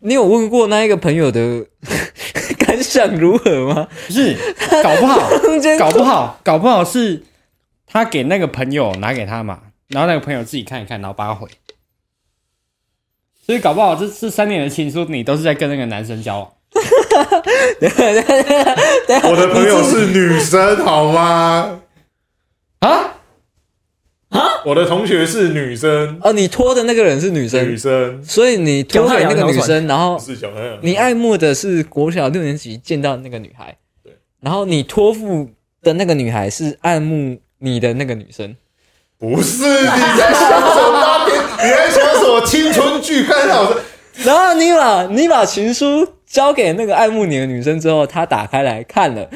[0.00, 1.66] 你有问过那一个朋友的？
[2.58, 3.88] 感想如何吗？
[4.06, 4.36] 不是，
[4.82, 5.28] 搞不好，
[5.78, 7.24] 搞不好，搞不好是
[7.86, 11.48] 他给那个朋友拿给他嘛，然后那个朋友自己看一看，然后把它回。
[13.46, 16.50] 所以搞不好这这三年的情书，你都是在跟那个男生交往。
[19.22, 21.80] 我的朋友是女生，好吗？
[22.80, 22.88] 啊
[24.30, 24.42] 啊？
[24.64, 30.78] 我的同学是女生，哦，你拖的那个人是女生女生，所以你拖给那个女生，然后是小朋友。
[30.82, 35.50] 你爱慕的是国小六年级见到那个女孩，对，然后你托付
[35.82, 38.56] 的那个女孩是爱慕你的那个女生，
[39.16, 40.95] 不是你在想什么？
[41.62, 43.24] 你在想什么青春剧？
[43.24, 43.82] 看到的
[44.24, 49.28] 然后你把你把情书交给那个爱慕你的女生之后，她打开来看了，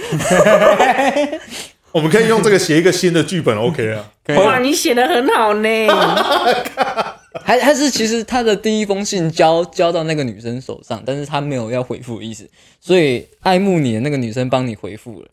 [1.92, 4.10] 我们可以用这个写一个新的剧本，OK 啊？
[4.36, 5.68] 哇，你写的很好呢。
[7.44, 12.48] 还还是其实他的第一封信交交到那个女生手上，但是他没有要回复的意思，
[12.80, 15.28] 所以爱慕你的那个女生帮你回复了，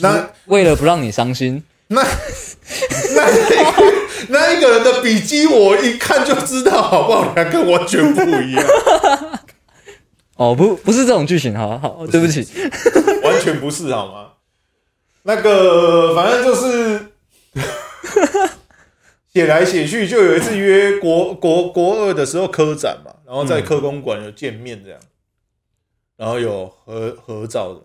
[0.00, 1.62] 那为了不让你伤心。
[1.88, 2.02] 那
[3.14, 3.26] 那
[4.28, 7.32] 那一个人的笔记，我一看就知道，好不好？
[7.34, 8.64] 两个完全不一样，
[10.36, 12.46] 哦，不，不是这种剧情，好好，对不起。
[13.24, 14.32] 完全不是，好吗？
[15.22, 17.12] 那个反正就是
[19.32, 24.98] 写来写去，就有一次约国国国二的时候科展嘛，然后在科公馆有见面这样，
[26.16, 27.80] 然后有合合照的。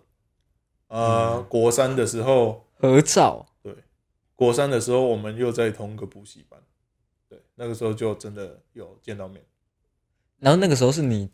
[0.88, 3.48] 啊、国三的时候，合照，
[4.36, 6.62] 国三的时候我们又在同一个补习班，
[7.30, 9.44] 对，那个时候就真的有见到面。
[10.40, 11.32] 然后那个时候是你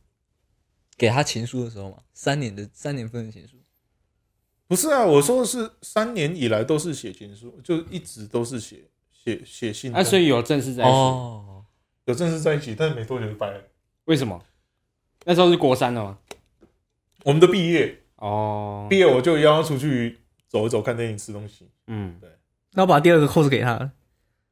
[0.95, 1.97] 给他情书的时候嘛？
[2.13, 3.57] 三年的三年份的情书，
[4.67, 9.93] 不是啊，我说的是三年以来都是写情书，就一直都是写写写信。
[9.93, 10.91] 啊，所以有正式在一起。
[10.91, 11.65] 哦，
[12.05, 13.63] 有正式在一起，但是没多久就掰了。
[14.05, 14.39] 为什么？
[15.25, 16.19] 那时候是国三了吗？
[17.23, 22.19] 我们都毕业，哦，毕业我就邀他出去走一走，看电影、吃东西嗯，
[22.73, 23.91] 然后把第二个扣子给他了，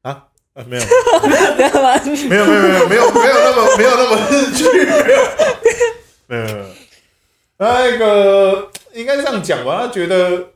[0.02, 0.26] 啊。
[0.52, 0.82] 啊，没有，
[1.28, 1.72] 没有？
[2.28, 5.22] 没有，没有，没有，没有，没有那么，没有那么日剧，没有，
[6.26, 6.66] 没有，没有。
[7.56, 10.48] 那个应该这样讲吧，他觉得，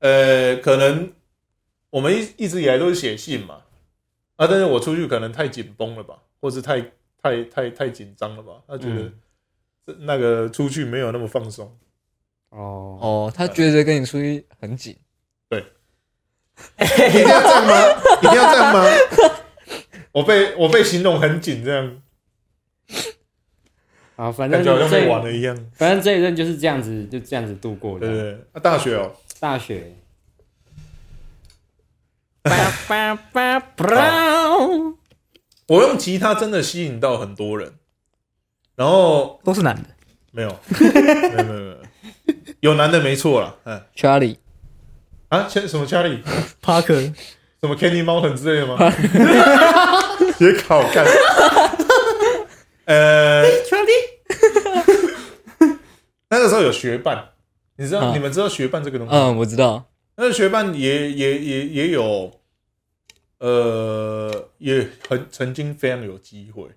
[0.00, 1.10] 呃，可能
[1.88, 3.62] 我们一一直以来都是写信嘛，
[4.36, 6.82] 啊，但是我出去可能太紧绷了吧，或是太
[7.22, 11.74] 太太太紧张了吧，他觉得那个出去没有那么放松。
[12.50, 14.94] 哦，哦，他觉得跟你出去很紧，
[16.78, 17.72] 一定要这样吗？
[18.20, 18.84] 一定要这样吗？
[20.12, 22.00] 我被我被形容很紧，这样
[24.16, 28.06] 啊，反感正就好像被玩了一样，反正这一任就是这样子，就这样子度过的。
[28.06, 28.32] 对不对？
[28.52, 29.94] 啊，大学哦，大学
[35.66, 37.74] 我用吉他真的吸引到很多人，
[38.74, 39.82] 然后都是男的。
[40.30, 41.76] 没有，没有，没有，没有，
[42.60, 44.36] 有男的没错了，嗯 Charlie，
[45.28, 46.20] 啊，什什么 Charlie，
[46.62, 46.94] 帕克，
[47.60, 48.78] 什么 Candy Mountain 之类的吗？
[50.40, 51.04] 也考干，
[52.86, 54.08] 呃，Charlie，
[56.30, 57.30] 那个时候有学伴，
[57.76, 58.12] 你知道、啊。
[58.14, 59.20] 你们知道学伴这个东西吗？
[59.20, 62.32] 嗯，我知道，那个学伴也也也也有，
[63.38, 66.68] 呃，也很曾经非常有机会，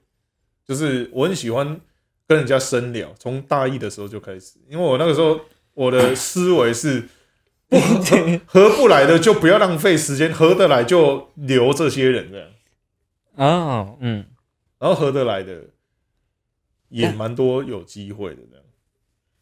[0.68, 1.80] 就是我很喜欢
[2.28, 5.40] 跟人家深聊，从大一的时候就开始，因为我那个时候
[5.74, 7.08] 我的思维是不
[8.46, 12.48] 合合不来的就不要浪费时间，合得来就留这些人这样，
[13.36, 14.26] 哦，嗯，
[14.78, 15.62] 然后合得来的
[16.90, 18.66] 也蛮多有机会的这样，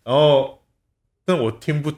[0.03, 0.59] 然后
[1.25, 1.91] 但我听不，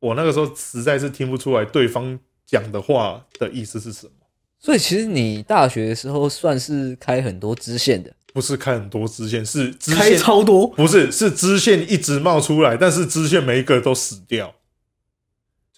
[0.00, 4.12] 我那个时候实在是听不出来对方讲的话的意思是什么。
[4.58, 14.54] 所以其实你大学的时候算是开很多支线的，不是开很多支线，是支开超多，不是是支线一直冒出来，但是支线每一个都死掉，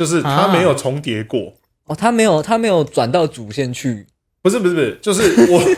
[0.01, 1.53] 就是它没有重叠过。
[1.85, 4.07] 哦，他没有他没有转到主线去，
[4.41, 5.61] 不是不是不是，就是我，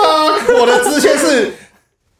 [0.00, 1.52] 啊，我的支线是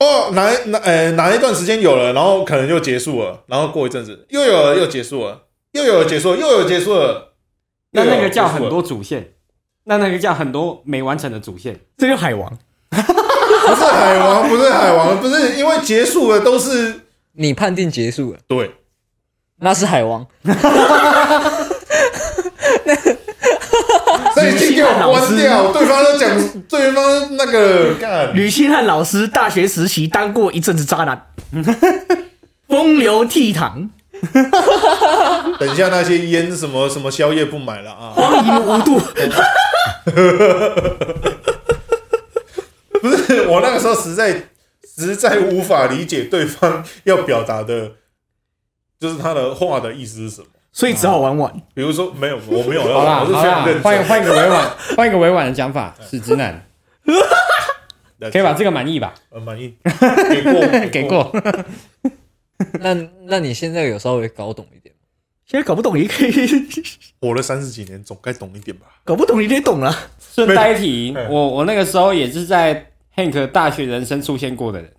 [0.00, 7.34] 哦哪一哪呃哪一段时间有了，然后可能就结束了，然后过一阵子又有了又结束了，又有了结束了，又有结束了，
[7.92, 9.34] 那那个叫很多主线，
[9.84, 11.78] 那那个叫很多没完成的主线。
[11.96, 12.58] 这就海王。
[12.90, 12.96] 不
[13.76, 17.02] 是海王，不是海王，不是因为结束了都是
[17.34, 18.72] 你判定结束了，对。
[19.58, 20.26] 那是海王，
[24.34, 26.28] 所以请给我关掉，对方都讲，
[26.68, 31.26] 对方那个干，吕星汉老师大学时期当过一阵子渣男，
[32.68, 33.88] 风流倜傥，
[35.58, 38.12] 等一下那些烟什么什么宵夜不买了啊！
[38.14, 39.00] 荒淫无度。
[43.00, 44.48] 不是，我那个时候实在
[44.96, 47.92] 实在无法理解对方要表达的，
[48.98, 50.48] 就是他的话的意思是什么。
[50.72, 51.50] 所以只好玩玩。
[51.72, 54.06] 比如说，没有，我没有要，好啦我是好啦常认，换真。
[54.06, 56.68] 换一个委婉， 换一个委婉的讲法，是直男，
[58.32, 58.52] 可以吧？
[58.52, 59.14] 这个满意吧？
[59.30, 59.74] 呃，满意，
[60.30, 60.60] 给过，
[60.92, 61.02] 给。
[61.08, 61.32] 过。
[62.80, 65.00] 那那你现在有稍微搞懂一点吗？
[65.46, 66.32] 现在搞不懂也可以，
[67.20, 68.86] 活了三十几年，总该懂一点吧？
[69.04, 69.94] 搞不懂你得懂啊。
[70.18, 74.92] 顺带一提没，我我那个时候也是在 Hank 大学人生出现过的人。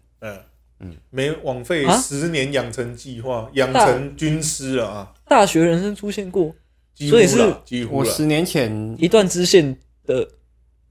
[1.10, 5.12] 没枉费啊十年养成计划，养成军师了啊！
[5.28, 6.54] 大学人生出现过
[6.96, 8.10] 幾乎所以是，几乎了。
[8.10, 10.28] 我十年前一段支线的，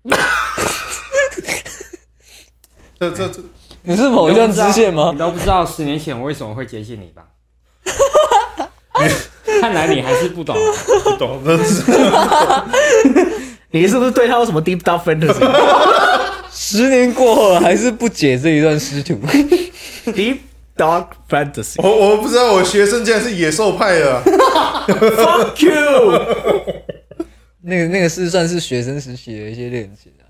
[2.99, 3.41] 这这这，
[3.83, 5.19] 你是某一段支线吗你？
[5.19, 7.25] 都不知道十年前我为什么会接近你吧？
[9.61, 10.57] 看来你还是不懂。
[11.05, 11.83] 不懂，真是
[13.71, 19.19] 你是不是对他有什么 deep dark fantasy？deep 十年过后了，还是不解这一段师徒。
[20.77, 21.83] Dark fantasy？
[21.83, 24.23] 我我不知道，我学生竟然是野兽派的啊
[24.87, 26.23] ，Fuck you！
[27.63, 30.25] 那个那个是算是学生时期的一些恋情啊。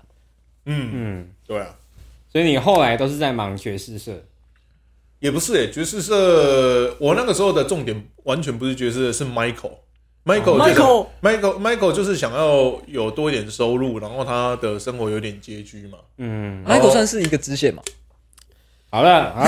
[0.65, 1.75] 嗯，嗯，对啊，
[2.31, 4.23] 所以你后来都是在忙爵士社。
[5.19, 9.71] 也不是诶，爵士社，我那个时候的重点完全不是爵士社，是 Michael。
[10.23, 10.81] Michael 就是
[11.21, 15.97] Michael Michael 就是想要有多一点收入，然后他的生活有点拮据嘛。
[16.17, 17.81] 嗯，Michael 算是一个支线嘛？
[18.89, 19.41] 好了 啊，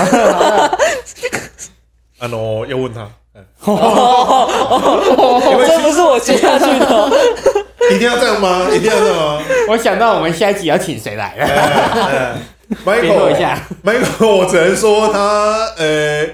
[2.18, 3.42] 啊喏，要问他，哎
[5.66, 7.10] 这不是我接下去的。
[7.90, 8.68] 一定要这样吗？
[8.70, 9.42] 一定要这样吗？
[9.68, 13.66] 我想到我们下一集要请谁来了，哎联络一 Michael 下。
[13.82, 16.26] Michael，我只能说他，呃，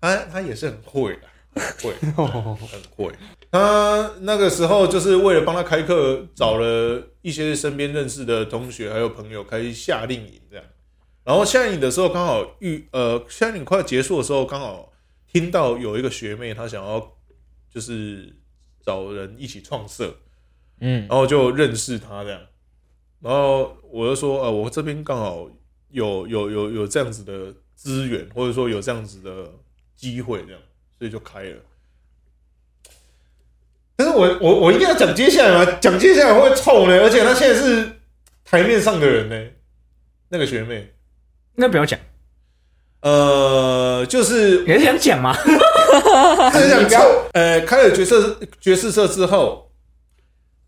[0.00, 1.22] 他他也是很会的，
[1.60, 3.12] 很会，很会。
[3.50, 10.64] 他那个时候就是为了帮他开课，找了一些身边认识的同学还有朋友开夏令营这样。
[11.28, 14.90] 然后夏令营的时候刚好遇呃夏令营快要结束的时候，刚好
[15.30, 17.18] 听到有一个学妹她想要
[17.68, 18.34] 就是
[18.80, 20.20] 找人一起创社，
[20.80, 22.40] 嗯，然后就认识她这样，
[23.20, 25.50] 然后我就说，呃，我这边刚好
[25.90, 29.52] 有有有有这样子的资源，或者说有这样子的
[29.94, 30.60] 机会，这样，
[30.98, 31.58] 所以就开了。
[33.96, 35.78] 但是我我我一定要讲接下来吗？
[35.78, 38.00] 讲接下来会臭呢，而且他现在是
[38.46, 39.50] 台面上的人呢，
[40.30, 40.94] 那个学妹，
[41.60, 41.98] 那不要讲，
[43.00, 45.36] 呃，就是你是想讲吗？
[46.52, 46.88] 这样。
[46.88, 49.72] 讲，呃，开了角色爵士社之后，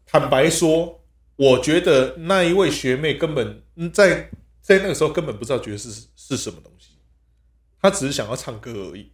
[0.04, 1.00] 坦白说，
[1.36, 4.28] 我觉得那一位学妹根本嗯在
[4.60, 6.98] 在那个时候根本不知道爵士是是什么东西，
[7.80, 9.12] 她只是想要唱歌而已，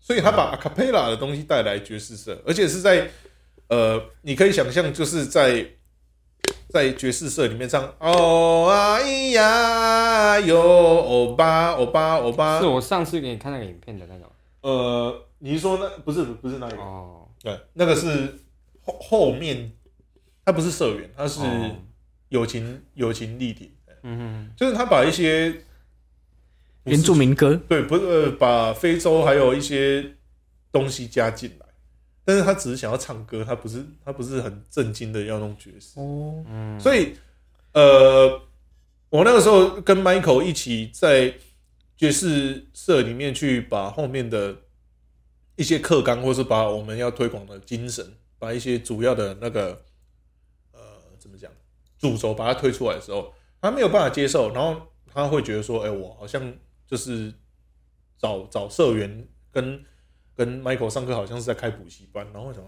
[0.00, 3.10] 所以她把 a cappella 的东西带来爵士社，而且是在
[3.68, 5.66] 呃，你可以想象就是在
[6.68, 12.60] 在爵士社里面唱哦啊咿呀哟欧巴欧巴欧巴。
[12.60, 16.76] 是，我上次给你看那个影片的那个吗呃，你是说那不是不是那个？
[16.76, 18.38] 哦，对，那个是
[18.82, 19.72] 后后面，
[20.44, 21.76] 他不是社员，他是哦。
[22.28, 23.70] 友情友情力挺，
[24.02, 25.62] 嗯就是他把一些
[26.84, 30.04] 原住民歌，对，不是、呃、把非洲还有一些
[30.70, 31.66] 东西加进来，
[32.28, 37.14] 但是他只是想要唱歌，他不是他不是很震惊的要弄爵士，哦，嗯，所以
[37.72, 38.28] 呃，
[39.08, 41.32] 我那个时候跟 Michael 一起在
[41.96, 44.54] 爵士社里面去把后面的
[45.56, 48.06] 一些课纲，或是把我们要推广的精神，
[48.38, 49.82] 把一些主要的那个
[50.72, 50.80] 呃
[51.18, 51.50] 怎么讲
[51.98, 54.78] 主轴把它推出来的时候，他没有办法接受，然后
[55.10, 56.54] 他会觉得说，哎、我好像
[56.86, 57.32] 就是
[58.18, 59.82] 找找社员跟
[60.38, 62.62] 跟 Michael 上课，好像是在开补习班，然后我想，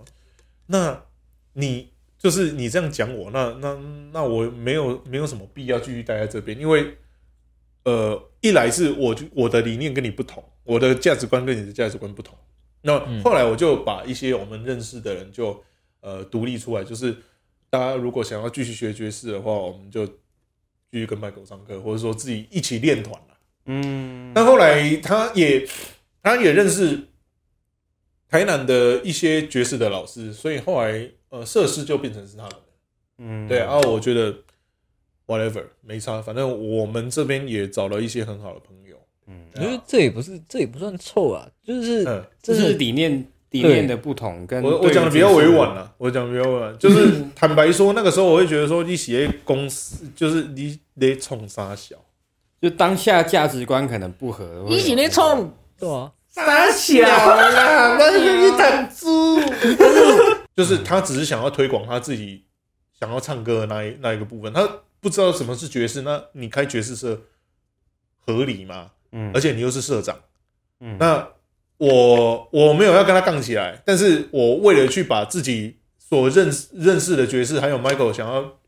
[0.67, 1.01] 那
[1.53, 3.79] 你就是你这样讲我，那那
[4.13, 6.99] 那我没有没有什么必要继续待在这边，因为
[7.85, 12.37] 呃，一来是我就我的理念跟你不同，我的价值观跟你的价值观不同。
[12.83, 15.63] 那后来我就把一些我们认识的人就
[16.01, 17.17] 呃独立出来，就是
[17.71, 23.37] 大家如果想要继续学爵士的话，我们就继续跟 Michael 上课，或者说自己一起练团了。
[23.67, 25.65] 嗯，但后来他也
[26.23, 26.99] 他也认识
[28.31, 32.51] 台南的一些爵士的老师，所以后来呃设施就变成是他们。
[32.53, 32.59] 的。
[33.19, 34.35] 嗯，对啊，我觉得
[35.27, 38.97] whatever 没差，反正我们这边也找了一些很好的朋友。
[39.27, 51.97] 嗯，我觉得这也不是，这也不算臭啊，就是嗯，这是理念理念的不同，跟我我讲的比较委婉了，我讲的比较委婉， 就是坦白说，那个时候我会觉得说，你企业公司就是你得冲杀小，
[52.63, 55.53] 就当下价值观可能不合，一起来冲。
[55.79, 56.11] 对啊，
[56.47, 59.41] 傻小，啦，那是一滩猪。
[60.57, 62.45] 就是他只是想要推广他自己
[62.99, 64.69] 想要唱歌的那一那一个部分，他
[65.01, 67.23] 不知道什么是爵士，那你开爵士社
[68.27, 68.91] 合理吗？
[69.13, 70.17] 嗯而且你又是社长，
[70.81, 71.27] 嗯那
[71.79, 78.59] 我我没有要跟他杠起来，但是我为了去把自己所认识认识的爵士，还有 Michael 想要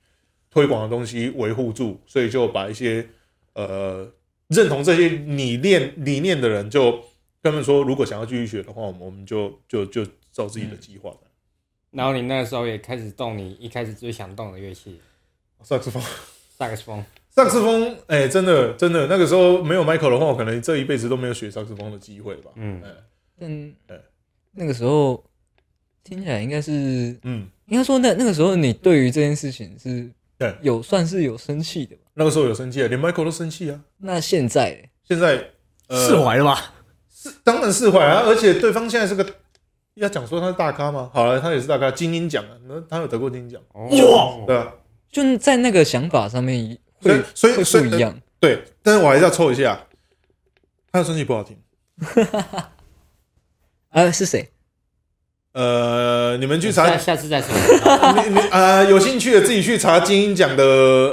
[0.50, 3.06] 推广的东西维护住，所以就把一些
[3.52, 4.08] 呃
[4.48, 7.02] 认同这些理念理念的人，就跟
[7.43, 11.16] 他们说，如果想要继续学的话，我们我们就就就照自己的计划来。
[11.90, 15.01] 然后你那个时候也开始动你一开始最想动的乐器
[15.62, 16.03] 萨克斯风，
[16.57, 17.05] 萨克斯风。
[17.28, 22.51] 萨克斯风，哎、真的真的，那个时候没有 Michael 的话，我可能这一辈子都没有学萨克斯风的机会吧。
[22.57, 22.90] 嗯哎
[23.40, 24.01] 但对
[24.53, 25.24] 那个时候
[26.05, 32.03] 听起来应该是，嗯，应该说那那个时候你对于这件事情是对有算是有生气的吧？
[32.14, 33.82] 那个时候有生气啊，连 Michael 都生气啊。
[33.97, 35.43] 那现在嘞现在
[35.88, 36.74] 呃释怀了吧？
[37.44, 39.26] 当然释怀啊，而且对方现在是个
[39.94, 41.10] 要讲说他是大咖吗？
[41.12, 43.88] 好了，他也是大咖，金鹰奖啊，那他有得过金鹰奖，哇
[44.46, 44.72] 对吧？
[45.10, 48.18] 就在那个想法上面会会所以所以不一样。
[48.40, 49.86] 对，但是我还是要抽一下，
[50.90, 51.56] 他的声音不好听。
[53.90, 54.48] 呃，是谁？
[55.52, 57.54] 呃，你们去查，下次再说。
[58.24, 60.64] 你你啊，有兴趣的自己去查金鹰奖的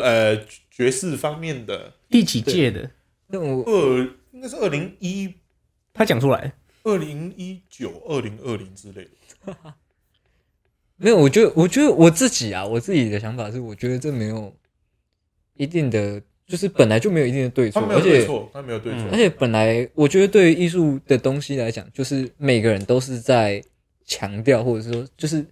[0.01, 0.37] 呃
[0.71, 2.89] 爵士方面的，第几届的？
[3.27, 5.35] 那我二应该是二零一
[5.99, 9.53] 他讲出来，二零一九、二零二零之类的。
[10.95, 14.55] 没有，我觉得，我觉得我自己啊，我自己的想法是，我觉得这没有
[15.57, 19.17] 一定的，就是本来就没有一定的对错，他没有而且错，他没有对错嗯而。
[19.17, 23.61] 且本来我觉得对于艺术的东西来讲，就是每个人都是在
[24.05, 25.45] 强调，或者说就是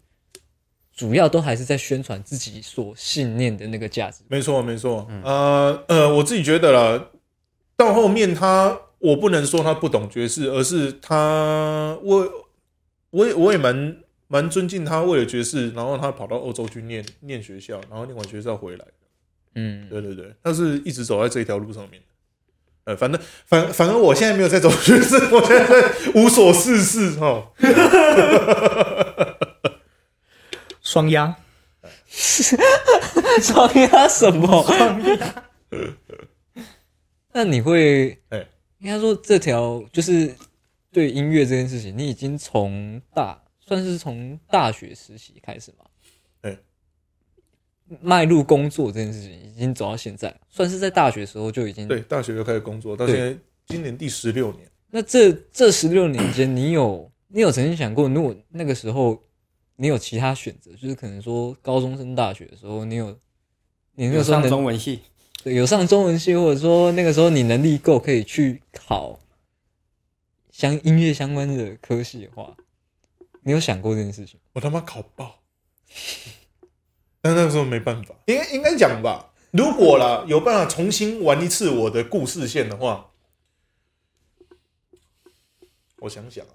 [0.96, 4.24] 主要都还是在宣传自己所信念的那个价值。
[4.30, 5.06] 没错，没错。
[5.26, 7.10] 呃呃，我自己觉得啦，
[7.76, 12.48] 到后面他，我不能说他不懂爵士，而是他，我
[13.12, 18.86] 我也我也蛮蛮尊敬他，为了爵士，然后他跑到欧洲去念念学校，然后念完学校回来。
[19.56, 22.02] 嗯，对对对，他是一直走在这一条路上面。
[22.84, 27.52] 呃，反正反反正我现在没有在走爵士，我现在在无所事事哈。
[30.82, 31.36] 双压，
[33.42, 34.66] 双鸭什么？
[37.34, 38.48] 那你会，哎
[38.80, 40.36] 应该说这条就是
[40.92, 45.86] 对音乐这件事情，你已经从大算是从大学实习开始嘛？
[46.42, 46.58] 哎
[48.02, 54.70] 迈入工作这件事情已经走到现在，算是在大学时候就已经对，大学就开始工作，到现在今年第十六年。
[54.90, 59.22] 那这这十六年间，你有你有曾经想过，如果那个时候
[59.78, 63.18] 你有其他选择，就是可能说高中升大学的时候，你有
[63.96, 65.02] 你那有上个时候上中文系，
[65.48, 69.18] 对有上中文系，或者说那个时候你能力够，可以去考
[70.52, 72.58] 相音乐相关的科系的话，
[73.44, 74.38] 你有想过这件事情？
[74.52, 75.40] 我他妈考爆，
[77.22, 79.32] 但那个时候没办法，应该应该讲吧。
[79.52, 83.12] 如果啦有办法重新玩一次我的故事线的话，
[86.00, 86.52] 我想想啊，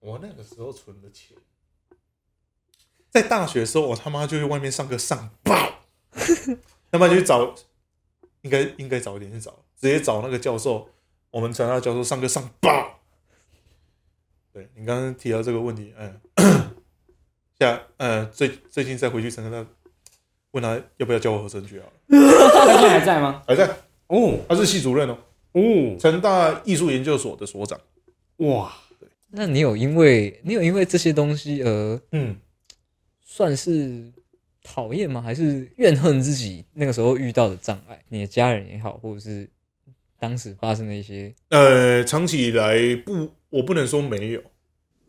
[0.00, 1.36] 我那个时候存的钱，
[3.08, 5.54] 在大学的时候，我他妈就去外面上课上爆，
[6.90, 7.54] 他妈就去找，
[8.42, 10.88] 应该应该早一点去找，直接找那个教授，
[11.30, 13.00] 我们传大教授上课上爆。
[14.52, 16.20] 对你刚刚提到这个问题，嗯，
[17.58, 19.68] 下呃最最近再回去陈科大
[20.50, 23.42] 问他要不要教我合成曲好了，他现在还在吗？
[23.46, 23.68] 还在，
[24.08, 25.16] 哦他是系主任哦，
[25.52, 27.80] 哦，成大艺术研究所的所长，
[28.38, 28.72] 哇，
[29.28, 32.36] 那你有因为你有因为这些东西而嗯，
[33.22, 34.12] 算是
[34.62, 35.20] 讨厌吗？
[35.20, 38.02] 还是怨恨自己那个时候遇到的障碍？
[38.08, 39.48] 你的家人也好，或者是
[40.18, 44.42] 当时发生的一些呃，长期以来不，我不能说没有，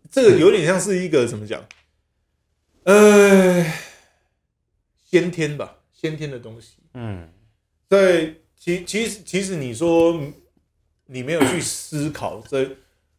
[0.10, 1.64] 这个有点像是一个怎么讲，
[2.84, 3.66] 呃，
[5.04, 7.30] 先天吧，先天的东西，嗯
[7.90, 10.18] 在其其实其实你说
[11.08, 12.78] 你没有去思考这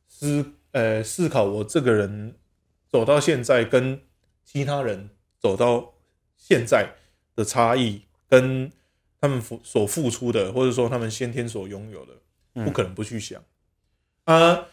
[0.08, 2.34] 思呃思考我这个人
[2.88, 4.00] 走到现在跟
[4.44, 5.92] 其他人走到
[6.44, 6.94] 现在
[7.36, 8.68] 的差异，跟
[9.20, 12.12] 他们付所付出的，或者说他们先天所拥有的，
[12.56, 13.40] 嗯不可能不去想
[14.24, 14.66] 啊、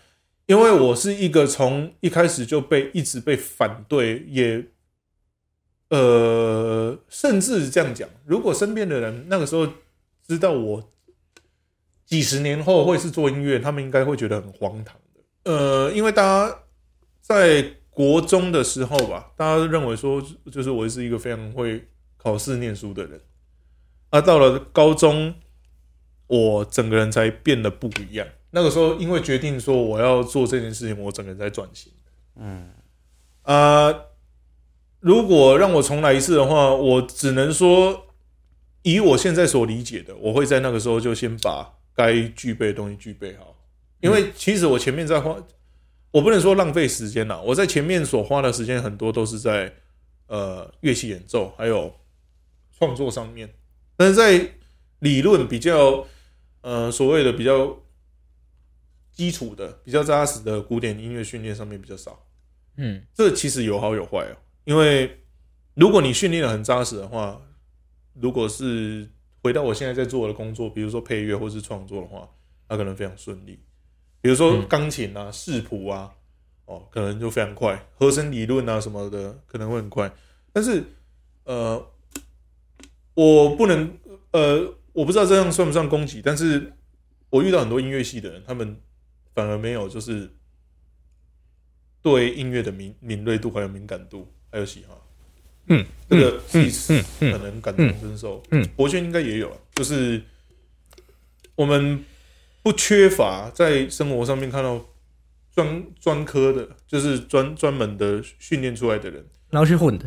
[0.48, 4.66] 因为我是一个从一开始就被一直被反对，也
[5.90, 9.68] 呃，甚至这样讲，如果身边的人那个时候
[10.28, 10.92] 知道我
[12.06, 15.52] 几十年后会是做音乐，他们应该会觉得很荒唐的。
[15.52, 16.60] 呃，因为大家
[17.22, 20.22] 在国中的时候吧，大家认为说，
[20.52, 21.88] 就是我是一个非常会
[22.18, 23.22] 考试念书的人，
[24.10, 25.36] 啊，到了高中，
[26.28, 28.26] 我整个人才变得不一样。
[28.52, 31.92] 那个时候，因为决定说我要做这件事情，我整个人在转型。
[32.36, 32.70] 嗯
[33.44, 33.94] 啊、
[35.00, 38.08] 如果让我重来一次的话，我只能说，
[38.84, 43.56] 以我现在所理解的，我会在那个时候就先把该具备的东西具备好。
[44.02, 45.36] 因为其实我前面在花，
[46.12, 49.74] 我不能说浪费时间了，我在前面所花的时间很多都是在
[50.28, 51.94] 呃乐器演奏还有
[52.78, 53.54] 创作上面，
[53.96, 54.54] 但是在
[55.00, 56.08] 理论比较
[56.62, 57.78] 呃所谓的比较
[59.12, 62.26] 基础的、比较扎实的古典音乐训练上面比较少。
[62.78, 65.20] 嗯这其实有好有坏哦，因为
[65.76, 67.42] 如果你训练的很扎实的话，
[68.14, 69.10] 如果是
[69.44, 72.30] 回到我现在在做的工作，比如说配乐或是创作的话，
[72.68, 73.60] 那可能非常顺利。
[74.22, 76.14] 比如说钢琴啊、视谱啊，
[76.66, 80.12] 哦，可能就非常快，和声理论啊什么的可能会很快。
[80.52, 80.84] 但是，
[81.44, 81.92] 呃，
[83.14, 83.98] 我不能，
[84.32, 86.74] 呃，我不知道这样算不算攻击，但是
[87.30, 88.76] 我遇到很多音乐系的人，他们
[89.34, 90.30] 反而没有就是
[92.02, 95.06] 对音乐的敏敏锐度、还有敏感度，还有喜好。
[95.68, 98.42] 嗯，这个自己嗯嗯可能感同身受。
[98.50, 100.22] 嗯，博轩应该也有啊，就是
[101.56, 102.04] 我们
[102.70, 104.80] 不缺乏在生活上面看到
[105.52, 109.26] 专专科的，就是专专门的训练出来的人。
[109.50, 110.06] 然后去混的，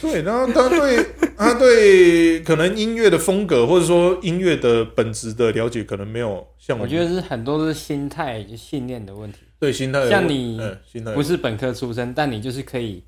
[0.00, 9.40] 对，然后他对 他对可能音乐的风格，或者说音乐的本质的了解，可能没有像们我觉得是很多是心态训练的问题。
[9.58, 13.04] 对心态像你嗯心态不是本科出身，但你就是可以，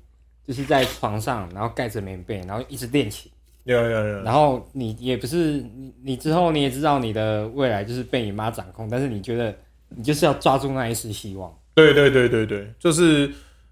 [0.47, 3.31] 就是在床上，然后盖着棉被，然后一直练琴。
[3.65, 9.55] 呀呀呀，然后你也不是你，你之后你也知道你的未来就是被你妈掌控，但是你觉得
[9.89, 11.51] 你就是要抓住那一丝希望。
[11.73, 13.31] 对对对对对，就是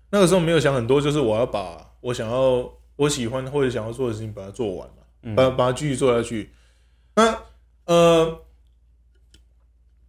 [0.09, 6.49] 那个时候没有想很多，就是我要把我想要我喜欢或者想要做的事情把它做完嘛，嗯把把它继续做下去。
[7.15, 7.37] 那
[7.85, 8.39] 呃，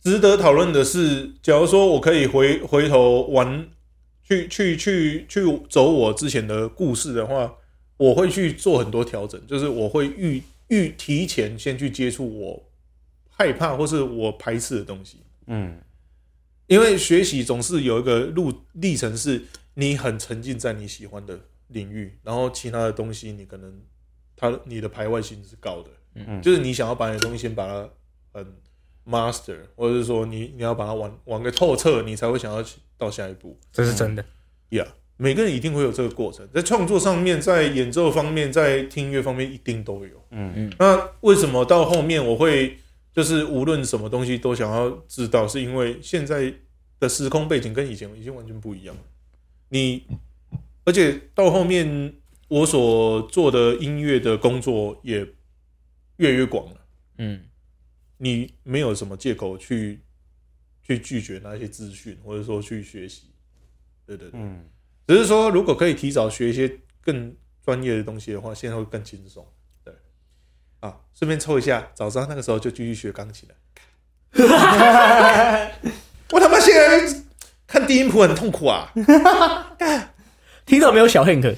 [0.01, 3.69] 值得讨论的是，假如说我可以回回头玩，
[4.23, 7.55] 去去去去走我之前的故事的话，
[7.97, 12.71] 我会去做很多调整，就是我会预预提前先去接触我
[13.29, 15.19] 害怕或是我排斥的东西。
[15.47, 15.79] 嗯
[16.67, 19.43] 因为学习总是有一个路历程，是
[19.75, 21.39] 你很沉浸在你喜欢的
[21.69, 23.83] 领域，然后其他的东西你可能
[24.35, 27.91] 它你的排外性是高的，嗯就是你想要把你的东西先把它
[28.33, 28.47] 很
[29.07, 33.61] master，或者是说你你要把它玩玩个透彻，你才会想要去到下一步。
[33.71, 34.25] 这是真的。
[34.71, 40.27] Yeah，每个人一定会有这个过程，在创作上面，在演奏方面，在听音乐方面一定都有。
[40.31, 42.79] 嗯嗯那为什么到后面我会
[43.13, 45.47] 就是无论什么东西都想要知道？
[45.47, 46.53] 是因为现在
[46.99, 49.03] 的时空背景跟以前已经完全不一样了。
[49.69, 50.05] 你
[50.85, 52.15] 而且到后面
[52.49, 55.27] 我所做的音乐的工作也
[56.17, 56.87] 越来越广了，
[57.19, 57.41] 嗯
[58.19, 60.01] 你没有什么借口去
[60.83, 63.29] 去拒绝那些资讯，或者说去学习。
[64.07, 64.65] 对对对，嗯，
[65.07, 67.35] 只是说如果可以提早学一些更
[67.65, 69.47] 专业的东西的话，现在会更轻松。
[69.85, 69.93] 对，
[70.81, 73.55] 啊，顺便抽一下，早知道那个时候就继续学钢琴了。
[76.33, 77.23] 我他妈现在
[77.67, 78.91] 看低音谱很痛苦啊！
[80.67, 81.55] 听到没有，小 Hank？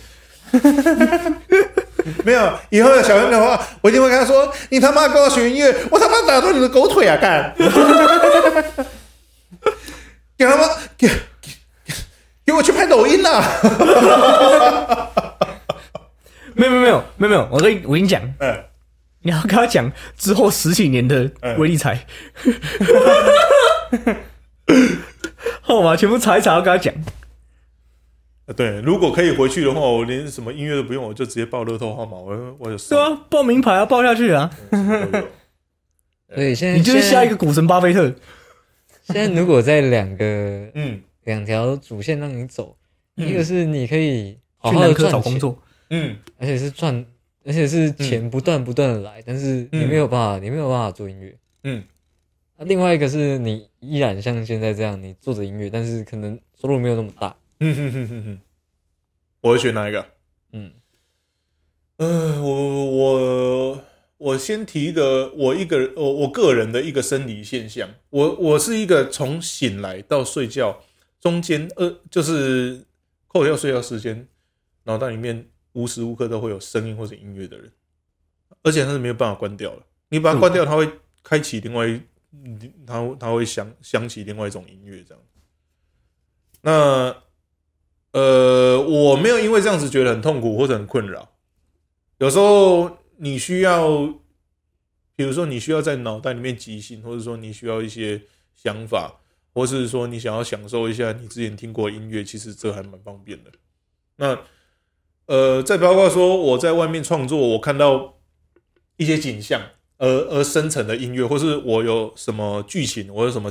[2.24, 7.16] 没有，以后有小人的话，我一定会跟他说：“你他妈跟我学音乐，我他妈打断你的狗腿啊！
[7.16, 7.55] 干！
[10.36, 10.68] 给他妈
[10.99, 11.09] 给
[12.47, 15.11] 给给我去拍抖音啊啦！
[16.55, 18.64] 没有没有没有没有没有，我跟你我跟你讲，嗯，
[19.20, 22.07] 你要跟他讲之后十几年的威力彩，
[25.61, 26.94] 号码全部查一查，要跟他讲。
[28.57, 34.49] 对，如果可以回去的话，我连什么音乐都不用，我就直接报乐透号码，我我有对啊，报名牌啊，报下去啊！
[34.70, 35.24] 嗯都有
[36.36, 38.14] 所以现在你就是下一个股神巴菲特。
[39.03, 40.24] 现在如果在两个
[40.74, 42.77] 嗯两条主线让你走，
[43.16, 43.29] 嗯。
[43.29, 46.16] 一个是你可以好好的赚钱，工作，嗯。
[46.39, 47.05] 而且是赚，
[47.45, 51.37] 而且是钱不断不断的来，但是你没有办法，你没有办法做音乐。
[51.64, 51.85] 嗯。
[52.57, 57.37] 那另外一个是你依然像现在这样，你做着音乐，但是可能收入没有那么大。
[57.61, 58.41] 嗯哼哼哼哼，
[59.43, 60.07] 我会选哪一个？
[60.53, 60.72] 嗯。
[61.99, 63.85] 呃，我我
[64.18, 70.83] 我先提一个我一个我我个人的一个生理现象，我我是一个从醒来到睡觉
[71.27, 72.87] 中间呃，就是
[73.27, 74.29] 扣掉睡觉时间，
[74.85, 77.72] 脑袋里面无时无刻都会有声音或者音乐的人，
[78.62, 79.83] 而且他是没有办法关掉的。
[80.11, 80.89] 你把它关掉，它会
[81.24, 82.01] 开启另外一，
[82.87, 85.20] 它它会响响起另外一种音乐这样。
[86.61, 87.16] 那
[88.12, 91.33] 呃，我没有因为这样子觉得很痛苦或者很困扰。
[92.18, 94.07] 有时候你需要，
[95.16, 98.22] 比如说你需要在脑袋里面即兴，或者说你需要一些
[98.55, 99.20] 想法，
[99.57, 103.50] 或是说你想要享受一下你之前听过音乐，其实这还蛮方便的。
[104.16, 104.38] 那
[105.24, 108.18] 呃，再包括说我在外面创作，我看到
[108.98, 109.62] 一些景象，
[109.96, 113.50] 而而生成的音乐，或是我有什么剧情，我有什么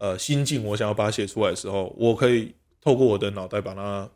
[0.00, 4.10] 呃心境，我想要把它写出来的时候，我可以透过我的脑袋把它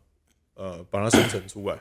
[0.53, 1.79] 呃把它生成出来。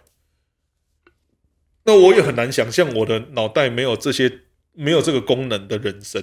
[1.84, 4.41] 那我也很难想象我的脑袋没有这些
[4.72, 6.22] 没有这个功能的人生，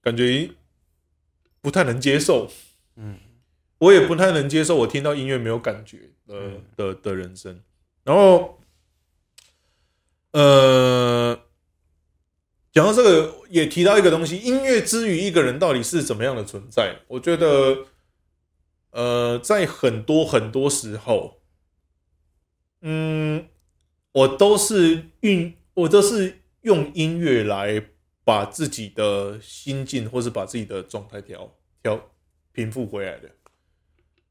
[0.00, 0.48] 感觉
[1.60, 2.50] 不太能接受。
[2.96, 3.18] 嗯，
[3.78, 7.62] 我也不太能接受我听到音乐没有感觉的的的人生。
[8.04, 8.58] 然后，
[10.32, 11.38] 呃，
[12.72, 17.00] 讲到这个，也提到一个东西：音乐之于一个人到底是怎么样的存在？
[17.08, 17.86] 我觉得，
[18.90, 21.42] 呃，在很多很多时候，
[22.80, 23.48] 嗯，
[24.12, 27.84] 我都是运，我都是用音乐来
[28.28, 31.50] 把自己的心境，或是把自己的状态调
[31.82, 31.98] 调
[32.52, 33.30] 平复回来的。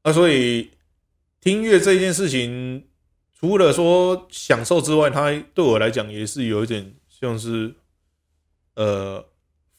[0.02, 0.70] 啊，所以
[1.40, 2.86] 听音乐这件事情，
[3.34, 7.74] 除了说享受之外，它对我来讲也是有一点像是
[8.74, 9.28] 呃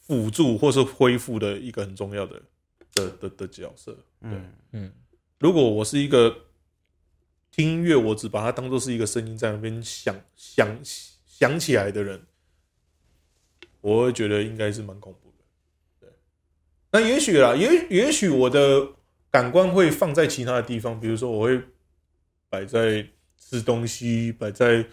[0.00, 2.42] 辅助或是恢复的一个很重要的
[2.92, 3.96] 的的的角色。
[4.20, 4.92] 嗯嗯，
[5.38, 6.44] 如果我是一个
[7.50, 10.78] 听音乐，我只把它当做是一个声音在那边响响
[11.24, 12.26] 响起来的人，
[13.80, 15.44] 我会觉得应该是蛮恐怖的。
[16.00, 16.08] 对，
[16.92, 18.88] 那也许啦，也也许我的
[19.30, 21.60] 感官会放在其他的地方，比如说我会
[22.48, 23.06] 摆在
[23.38, 24.84] 吃东西，摆在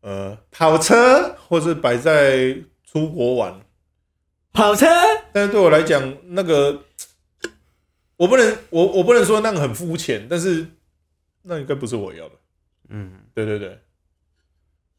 [0.00, 3.60] 呃跑车，或是摆在出国玩。
[4.52, 4.86] 跑车，
[5.32, 6.84] 但是对我来讲，那个
[8.16, 10.64] 我不能，我我不能说那个很肤浅，但是
[11.42, 12.34] 那应该不是我要的。
[12.88, 13.78] 嗯对对对，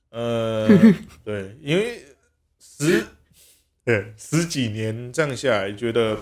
[0.09, 0.67] 呃，
[1.23, 2.03] 对，因为
[2.77, 3.05] 十
[3.83, 6.17] 对十几年这样下来，觉得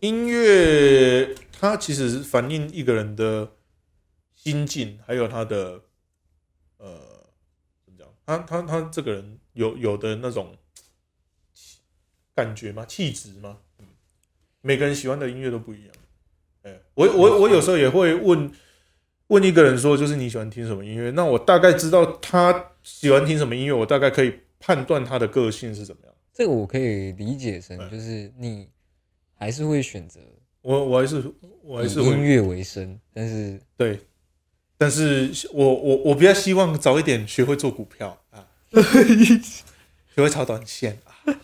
[0.00, 3.52] 音乐它其实是反映一个人的
[4.34, 5.82] 心境，还有他的
[6.78, 6.98] 呃
[7.84, 10.56] 怎么讲，他他他这个人有有的那种
[12.34, 12.84] 感觉吗？
[12.84, 13.58] 气质吗？
[14.60, 15.94] 每个人喜欢的音乐都不一样。
[16.62, 18.52] 哎，我我我有时候也会问
[19.28, 21.12] 问一个人说，就是你喜欢听什么音乐？
[21.12, 26.14] 那我大概知道他喜欢听什么音乐，我大概可以判断他的个性是怎么样。
[26.32, 28.70] 这个我可以理解成就是你
[29.34, 30.20] 还是会选择
[30.62, 31.22] 我我还是
[31.62, 34.00] 我还是会音乐为生，但是对，
[34.78, 38.48] 但是我我我比较希望早一点学会做股票啊，
[40.14, 41.36] 学会炒短线啊。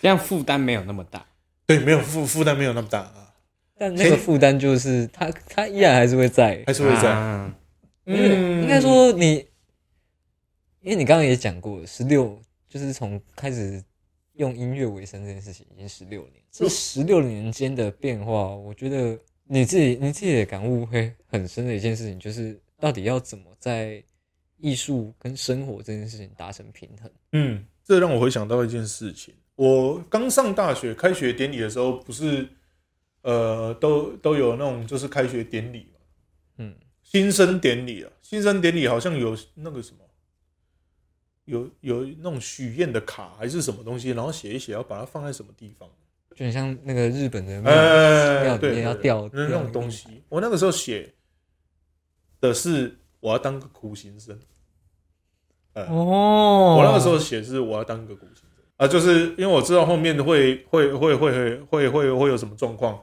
[0.00, 1.26] 这样负担没有那么大。
[1.66, 3.34] 对，没有负负担没有那么大啊，
[3.76, 7.10] 但那个负担就是他他依然还是会在，还是会在。
[7.10, 7.52] 啊
[8.04, 8.28] 因为
[8.62, 9.44] 应该说你，
[10.86, 13.82] 因为你刚刚也讲过，十六就是从开始
[14.34, 24.00] 用音乐为生这件事情已经十六年，这十六年间的变化，我觉得你自己你自己的感悟会很深的一件事情，就是到底要怎么在
[24.58, 27.10] 艺术跟生活这件事情达成平衡。
[27.32, 29.34] 嗯，这让我回想到一件事情。
[29.56, 32.48] 我刚上大学开学典礼的时候，不是
[33.22, 36.00] 呃都都有那种就是开学典礼嘛，
[36.58, 39.98] 嗯，新生典礼啊，新生典礼好像有那个什么，
[41.46, 45.88] 有有那种许愿的卡还是什么东西，然后写一写，要把它放在什么地方？
[46.34, 50.22] 就很像那个日本的要要掉那种东西。
[50.28, 51.14] 我那个时候写
[52.40, 54.38] 的是我要当个苦行僧。
[55.72, 63.02] 哦，我那个时候写是我要当个苦行僧啊，就是因为我知道后面会会会会会会会有什么状况，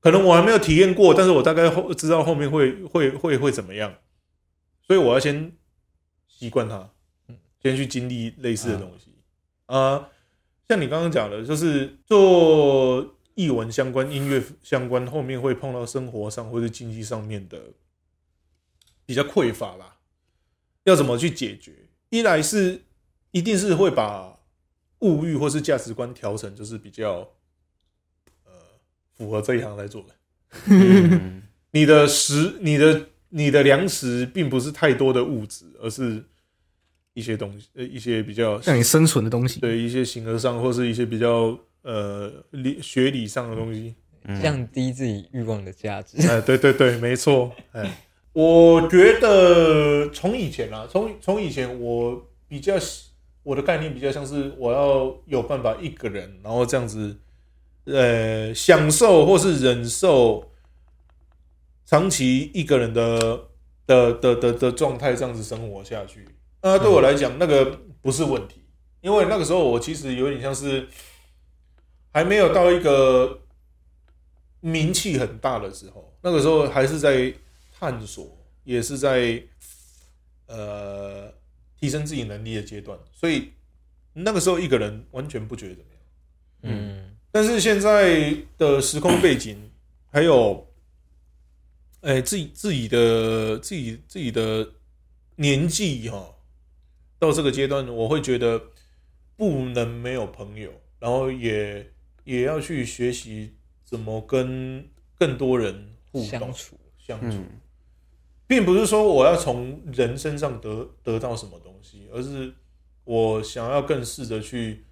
[0.00, 3.94] 可能我还没有体验过，但是我大概后知道后面会会会会怎么样，
[4.86, 5.52] 所以我要先
[6.26, 6.90] 习惯它。
[7.68, 9.14] 先去经历类似的东西
[9.66, 10.08] 啊、
[10.68, 17.60] 像你刚刚讲的，就是做译文相关、音乐相关，后面会碰到生活上或者经济上面的
[19.04, 19.98] 比较匮乏吧。
[20.84, 21.72] 要怎么去解决？
[22.08, 22.82] 一来是
[23.30, 24.38] 一定是会把
[25.00, 27.28] 物欲或是价值观调成就是比较
[28.44, 28.52] 呃
[29.14, 30.14] 符合这一行来做的。
[30.66, 31.42] 嗯
[31.72, 36.24] 你的食、你的你的粮食并不是太多的物质，而是
[37.18, 39.60] 一些东西，呃，一些比较像你生存的东西。
[39.60, 43.94] 对一些形而上或是一些比较呃理学理上的东西。
[44.24, 46.20] 嗯降低自己欲望的价值。
[46.28, 47.50] 哎，对对对，没错。
[47.72, 47.98] 哎，
[48.34, 52.74] 我觉得从以前啊，从从以前我比较
[53.42, 57.16] 我的概念比较像是我要有办法一个人，然后这样子，
[57.84, 60.50] 呃，享受或是忍受
[61.86, 63.18] 长期一个人的
[63.86, 66.26] 的的的的状态，这样子生活下去。
[66.62, 67.64] 那对我来讲，那个
[68.02, 68.62] 不是问题，
[69.00, 70.88] 因为那个时候我其实有点像是
[72.12, 73.40] 还没有到一个
[74.60, 77.32] 名气很大的时候，那个时候还是在
[77.78, 79.42] 探索，也是在
[80.46, 81.32] 呃
[81.78, 83.52] 提升自己能力的阶段，所以
[84.12, 86.02] 那个时候一个人完全不觉得怎么样。
[86.62, 87.04] 嗯。
[87.30, 89.70] 但是现在的时空背景，
[90.10, 90.66] 还有，
[92.00, 94.66] 哎、自己自己的自己自己的
[95.36, 96.34] 年纪哈、
[97.18, 98.62] 到这个阶段，我会觉得
[99.36, 101.92] 不能没有朋友，然后也
[102.24, 103.54] 也要去学习
[103.84, 104.88] 怎么跟
[105.18, 107.60] 更多人互动相处，相处，嗯
[108.46, 112.54] 并不是说我要从人身上得得到什么东西，而是
[113.04, 114.86] 我想要更试着去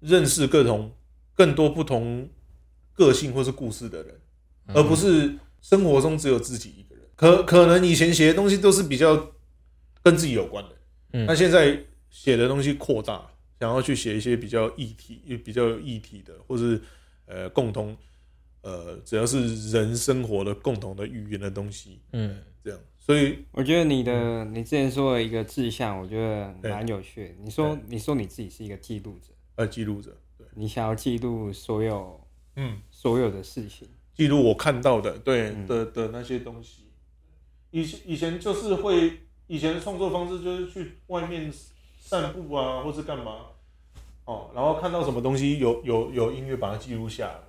[0.00, 0.92] 认识各种
[1.34, 2.28] 更多不同
[2.94, 4.20] 个性或是故事的人，
[4.74, 7.04] 而不是生活中只有自己一个人。
[7.14, 9.34] 可可能以前写的东西都是比较
[10.02, 10.74] 跟自己有关的，
[11.12, 11.26] 嗯。
[11.26, 11.78] 那现在
[12.10, 13.30] 写的东西扩大，
[13.60, 16.80] 想要去写一些比较议题、比较有议题的，或是
[17.26, 17.96] 呃共同
[18.62, 22.38] 呃只要是人生活的共同的语言的东西，嗯。
[22.64, 27.34] 这样，所以我觉得你的你之前说的一个志向，我觉得蛮有趣的。
[27.40, 32.20] 你说你说你自己是一个记录者，呃记录者，对，你想要记录所有
[32.56, 33.88] 嗯，所有的事情。
[34.12, 35.66] 记录我看到的，对、嗯。
[35.66, 36.90] 的的那些东西。
[37.70, 39.12] 以前以前就是会，
[39.48, 41.52] 以前的创作方式就是去外面
[41.98, 43.46] 散步啊，或是干嘛，
[44.24, 47.40] 哦，然后看到什么东西有有有音乐把它记录下来嘛。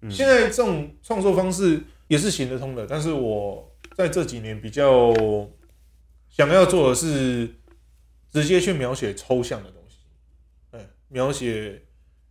[0.00, 5.14] 嗯现在这种创作方式也是行得通的，但是我在这几年比较
[6.28, 7.54] 想要做的是
[8.30, 9.98] 直接去描写抽象的东西，
[10.72, 11.82] 哎，描写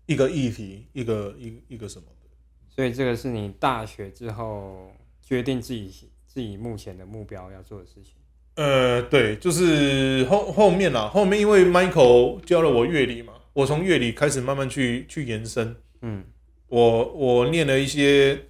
[0.06, 2.28] 一个议题，一个一个一个什么的。
[2.70, 4.92] 所以这个是你大学之后
[5.22, 8.16] 决定自己自己目前的目标要做的事情。
[8.56, 16.24] 呃，对，就是后后面啦，后面因为 Michael 教了我乐理嘛，我从乐理开始慢慢去去延伸，嗯。
[16.68, 18.46] 我我念了一些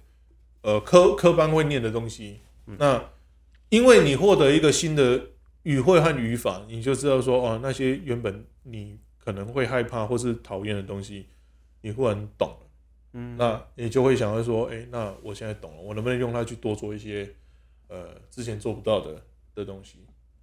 [0.60, 2.38] 呃科科班会念的东西，
[2.78, 3.04] 那
[3.68, 5.20] 因为你获得一个新的
[5.64, 11.26] 语汇和语法，你就知道说哦，那些原本你可能会害怕或是讨厌的东西，
[11.80, 12.66] 你忽然懂了，
[13.14, 17.28] 嗯，那你就会想要说，哎、那我现在懂了，我能不能用它去多做一些
[17.88, 19.20] 呃之前做不到的
[19.54, 19.98] 的东西？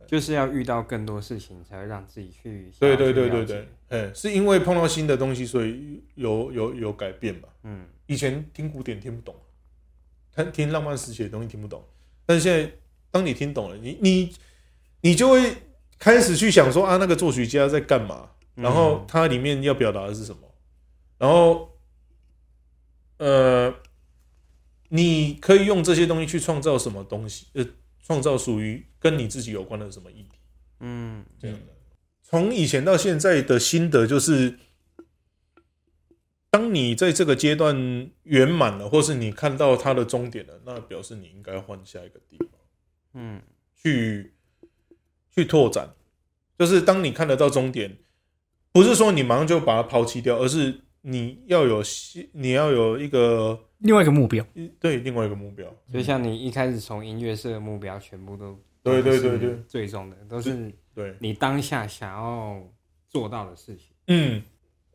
[0.08, 7.48] 就是要遇到更多事情，才会让自己去对对对对对，哎，是因为碰到新的东西，所以有有有改变嘛。
[7.64, 9.36] 嗯以前听古典听不懂，
[10.36, 11.84] 听听浪漫时期的东西听不懂，
[12.26, 12.72] 但是现在
[13.12, 14.34] 当你听懂了，你你
[15.02, 15.54] 你就会
[16.00, 20.42] 开始去想说啊，那个作曲家在干嘛，然后它里面要表达的是什么，
[21.20, 21.78] 然后
[23.18, 23.72] 呃，
[24.88, 27.64] 你可以用这些东西去创造什么东西，呃，
[28.10, 30.40] 创造属于跟你自己有关的什么议题。
[30.80, 31.76] 嗯这样的。
[32.24, 34.58] 从以前到现在的心得就是，
[36.50, 42.50] 当你在这个阶段圆满了，或是你看到它的终点了，那表示你应该换下一个地方
[43.14, 43.40] 嗯
[43.76, 44.34] 去
[45.30, 45.94] 去拓展。
[46.58, 47.96] 就是当你看得到终点，
[48.72, 54.46] 不是说你马上就把它抛弃掉，而是你要有希你要有一个另外一个目标，
[54.80, 55.66] 对另外一个目标。
[55.92, 59.58] 就像你一开始从音乐社的目标，全部都对对对对。
[59.68, 62.62] 最终的都是对，你当下想要
[63.08, 63.88] 做到的事情。
[64.08, 64.42] 嗯，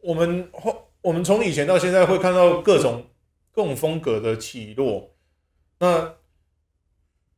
[0.02, 3.06] 我们后我们从以前到现在会看到各种
[3.50, 5.10] 各种风格的起落，
[5.78, 6.14] 那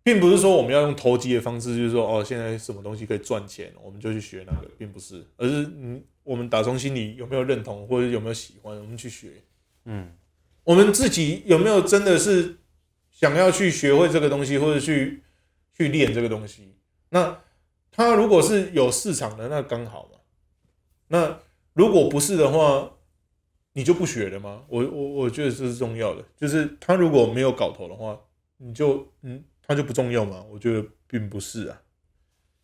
[0.03, 9.29] 并不是说我们要用投机的方式，就是说哦，现在什么东西可以赚钱，我们就去学那个，并不是，而是嗯，我们打从心里有没有认同或者有没有喜欢，我们去学，
[9.85, 10.13] 嗯
[10.65, 12.57] 我们自己有没有真的是
[13.13, 15.23] 想要去学会这个东西，或者去
[15.73, 16.75] 去练这个东西？
[17.11, 17.41] 那
[17.93, 20.19] 它如果是有市场的，那刚好嘛。
[21.07, 21.39] 那
[21.73, 22.91] 如果不是的话，
[23.75, 24.65] 你就不学了吗？
[24.69, 28.19] 我我我觉得这是重要的，就是他如果没有搞头的话，
[28.57, 30.45] 你就嗯，他就不重要吗？
[30.51, 31.81] 我觉得并不是啊，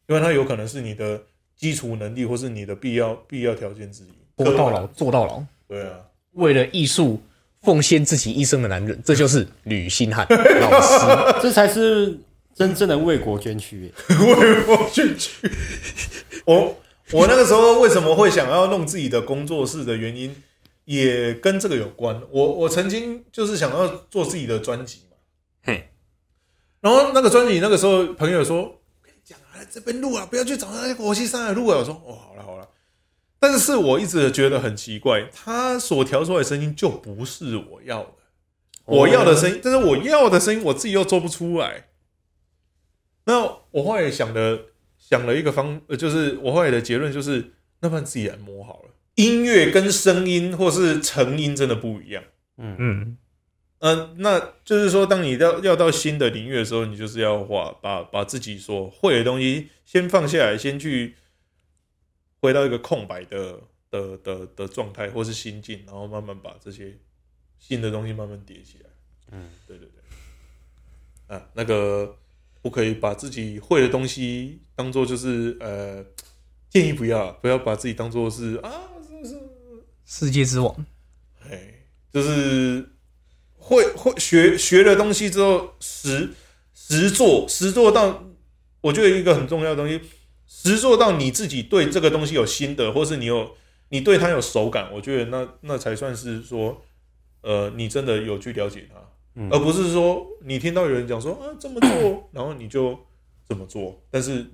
[0.08, 1.24] 因为他有可能是你的
[1.62, 4.08] 基础能力，或是你的必要必要条件之一。
[4.34, 5.90] 活到老做到老，对啊，
[6.32, 7.22] 为了艺术
[7.60, 10.26] 奉献自己一生的男人，这就是吕星汉
[10.60, 11.40] 老师。
[11.40, 12.18] 这才是
[12.52, 13.92] 真正的为国捐躯耶。
[14.18, 15.48] 为国捐躯。
[16.46, 16.76] 我
[17.12, 20.34] 我那个时候为什么会想要弄自己的工作室的原因，
[20.84, 22.20] 也跟这个有关。
[22.32, 25.16] 我我曾经就是想要做自己的专辑嘛，
[25.62, 25.90] 嘿，
[26.80, 28.81] 然后那个专辑那个时候朋友说：“我跟你讲啊，
[29.72, 32.68] 这边录啊，不要去找那些火器山来录啊。”我说：“哦，好了好了。”
[33.40, 38.14] 但是我一直觉得很奇怪，他所调出来的声音就不是我要的，
[38.84, 41.86] 我要的声音，但是我要的声音我自己又做不出来。
[43.24, 44.66] 那我后来想的
[44.96, 48.90] 想了一个方，呃，就是我后来的结论就是，那不然自己来摸好了。
[49.16, 52.22] 音乐跟声音或是成音真的不一样。
[52.58, 53.16] 嗯，嗯、
[54.18, 61.16] 那就是说，当你要要到新的领域的时候，你就是要画把把自己所会的东西先放下来，先去
[62.40, 63.58] 回到一个空白的
[63.90, 66.96] 的的的状态或是心境，然后慢慢把这些
[67.58, 68.90] 新的东西慢慢叠起来。
[69.32, 71.36] 嗯，对对对。
[71.36, 72.16] 啊，那个
[72.60, 76.04] 不可以把自己会的东西当做就是呃，
[76.68, 78.70] 建议不要不要把自己当做是啊，
[79.08, 79.40] 是是
[80.04, 80.86] 世界之王，
[81.50, 82.86] 哎，就是
[83.62, 86.30] 会会学学了东西之后，实
[86.74, 88.24] 实做实做到，
[88.80, 90.00] 我觉得一个很重要的东西，
[90.46, 93.54] 实做到你自己对这个东西有心得，或是你有
[93.90, 96.82] 你对它有手感，我觉得那那才算是说，
[97.42, 98.96] 呃，你真的有去了解它，
[99.36, 99.48] 嗯。
[99.50, 102.98] 而不是说你听到有人讲说啊这么做，然后你就
[103.44, 104.44] 怎么做，但是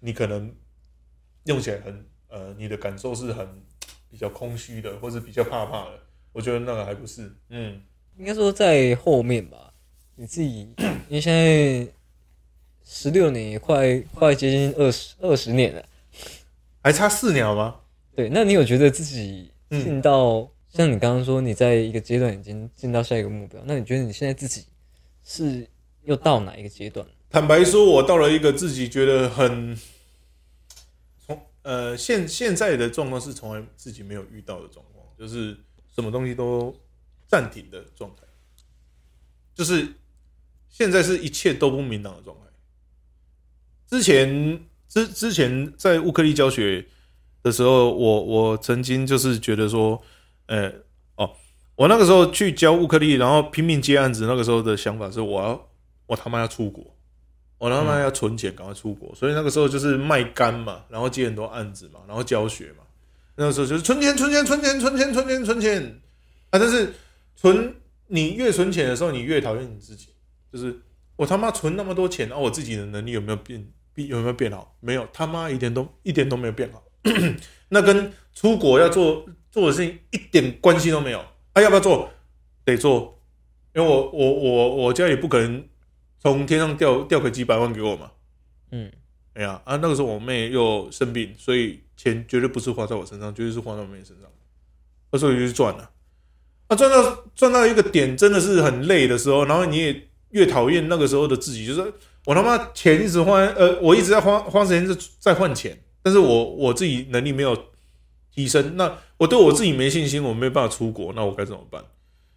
[0.00, 0.54] 你可能
[1.44, 3.62] 用起来很呃，你的感受是很
[4.10, 6.00] 比较空虚的，或是比较怕怕的。
[6.32, 7.82] 我觉得那个还不是，嗯，
[8.20, 9.72] 应该说在后面吧，
[10.16, 10.68] 你自己，
[11.08, 11.90] 因为现在
[12.84, 15.82] 十六年也快快接近二十二十年了，
[16.82, 17.76] 还差四年好吗？
[18.14, 24.66] 对，那你有觉得自己嗯进到、像你刚刚说你在一个阶段已经进到下一个目标，那你觉得你现在自己
[25.24, 25.66] 是
[26.02, 27.06] 又到哪一个阶段？
[27.30, 29.74] 坦白说，我到了一个自己觉得很
[31.26, 35.56] 从呃现现在的状况是从来自己没有遇到的状况，就是
[35.94, 36.74] 什么东西都
[37.30, 38.22] 暂停的状态，
[39.54, 39.86] 就是
[40.68, 42.42] 现在是一切都不明朗的状态。
[43.88, 46.84] 之前之之前在乌克丽教学
[47.44, 50.02] 的时候，我我曾经就是觉得说，
[50.46, 50.72] 呃，
[51.14, 51.30] 哦，
[51.76, 55.70] 我那个时候去教乌克丽，然后拼命接案子，那个时候的想法是，我要
[56.06, 56.84] 我他妈要出国，
[57.58, 59.14] 我他妈要存钱，赶快出国。
[59.14, 62.82] 所以那个时候就是卖干嘛，然后接很多案子嘛，然后教学嘛。
[63.36, 66.00] 那个时候就是存钱，存钱，存钱，存钱，存钱，存钱
[66.50, 66.58] 啊！
[66.58, 66.92] 但是
[67.40, 67.74] 存
[68.08, 70.08] 你越存钱的时候，你越讨厌你自己。
[70.52, 70.78] 就是
[71.16, 73.66] 我他妈存那么多钱，然、后我自己的能力有没有变？
[73.94, 74.76] 有没有变好？
[74.80, 76.82] 没有，他妈一点都一点都没有变好。
[77.70, 81.18] 那跟出国要做做的事情一点关系都没有。
[81.54, 82.10] 啊，要不要做？
[82.64, 83.18] 得做，
[83.74, 85.66] 因为我我我我家里不可能
[86.18, 88.12] 从天上掉掉个几百万给我嘛。
[88.70, 88.92] 嗯，
[89.34, 94.30] 哎呀啊，那个时候我妹又生病，所以钱绝对不是花在我身上，绝对是花在我妹身上。
[95.10, 95.90] 那时候就去赚了，啊，
[96.76, 101.92] 赚到赚到一个点，真的是很累的时候，然后你也越讨厌那个时候的自己，就是
[102.26, 107.56] 我他妈钱一直花，呃，我一直在花花时间在在换钱，但是我我自己能力没有
[108.34, 111.82] 提升，那我对我自己没信心，我没办法出国，那我该怎么办？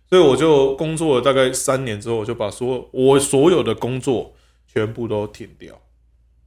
[0.09, 4.34] 所以我就工作了大概三年之后，我就把所有我所有的工作
[4.71, 5.81] 全部都停掉，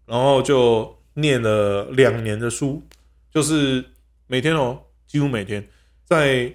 [0.06, 2.82] 然后就念了两年的书，
[3.32, 3.84] 就是
[4.26, 5.68] 每天哦，几乎每天
[6.04, 6.52] 在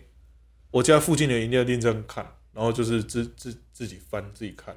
[0.71, 4.75] 我家附近的饮料店这样看，然后就是自自自己翻自己看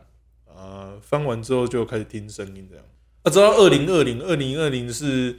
[0.54, 2.84] 啊、翻完之后就开始听声音这样。
[3.22, 5.38] 啊，直到二零二零，二零二零是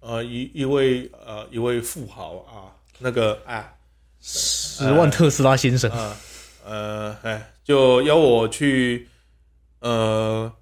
[0.00, 3.74] 呃一一位呃一位富豪啊，那个啊
[4.20, 6.16] 十万特斯拉先生，啊
[6.64, 9.08] 呃哎，就邀我去
[9.80, 10.52] 呃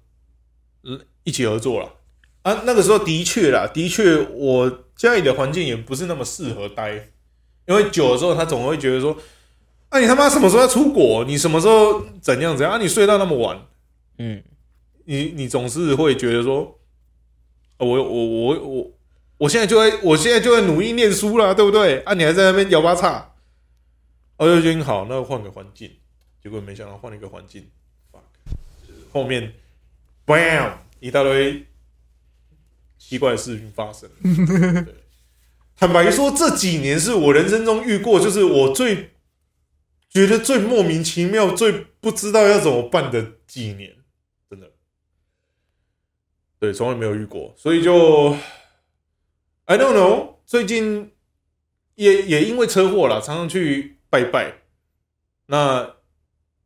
[1.23, 1.93] 一起合作了
[2.41, 2.63] 啊。
[2.65, 7.09] 那个时候的确啦，的确我家里的环境也不是那么适合待，
[7.67, 9.15] 因为久了之后他总会觉得说，
[9.89, 11.23] 啊你他妈什么时候要出国？
[11.25, 12.73] 你什么时候怎样怎样？
[12.73, 13.59] 啊你睡到那么晚，
[14.17, 14.43] 嗯，
[15.05, 16.79] 你你总是会觉得说，
[17.77, 18.91] 呃我我我我
[19.37, 21.99] 我现在就在我现在就在努力念书啦，对不对？
[22.01, 23.33] 啊，你还在那边摇八叉，
[24.37, 25.91] 我，就决定好，那换个环境，
[26.43, 27.67] 结果没想到换了一个环境
[28.11, 28.19] ，fuck，
[29.11, 29.53] 后面
[30.25, 31.65] bam 一大堆
[32.97, 34.09] 奇怪的事情发生。
[35.81, 39.13] 坦白说，这几年是我人生中遇过，就是我最
[40.07, 43.95] 觉得最莫名其妙、最不知道要怎么办的几年。
[44.47, 44.73] 真的，
[46.59, 48.35] 对，从来没有遇过，所以就
[49.65, 50.35] I don't know。
[50.45, 51.13] 最近
[51.95, 54.61] 也也因为车祸啦，常常去拜拜。
[55.47, 55.95] 那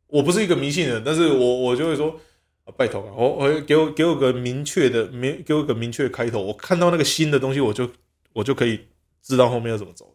[0.08, 2.20] 我不是一个迷信人，但是我我就会说，
[2.64, 7.90] 啊、拜托啊，我我给我给我个明确的明给我个明确的开头，我看到那个新的东西，我就
[8.34, 8.88] 我就可以
[9.26, 10.14] 知道后面要怎么走。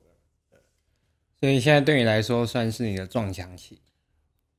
[1.39, 3.81] 所以现在对你来说算是你的撞墙期。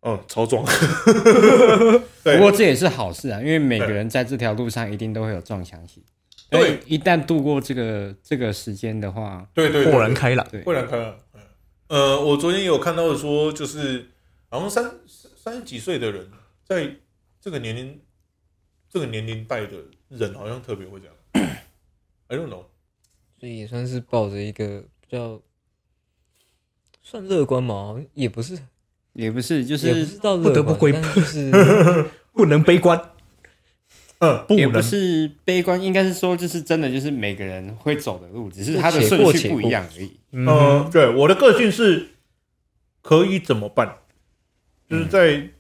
[0.01, 0.65] 嗯，超壮。
[2.25, 6.05] 对不过这也是好事啊，因为每个人在这条路上一定都会有撞墙期。
[6.51, 10.47] 对一旦度过这个这个时间的话，对对对豁然开朗。
[10.51, 11.17] 对豁然开朗。
[11.35, 11.41] 嗯
[11.87, 14.11] 呃，我昨天有看到说，就是
[14.49, 16.29] 好像三三十几岁的人，
[16.65, 16.97] 在
[17.41, 18.01] 这个年龄
[18.89, 19.77] 这个年龄代的
[20.09, 21.15] 人，好像特别会这样。
[22.27, 22.65] I don't know。
[23.43, 25.43] 所以也算是抱着一个比较
[27.03, 28.57] 算乐观嘛，也不是，
[29.15, 31.51] 也不是，就是是到不得不归乐观但就是
[32.33, 33.11] 不能悲观。
[34.21, 40.21] 呃，不也不是悲观，应该是说就是真的就是每个人会走的路，只是他的且顺序不一样而已。
[40.31, 42.11] 嗯呃，对，我的个性是
[43.03, 43.99] 可以怎么办，
[44.89, 45.51] 就是在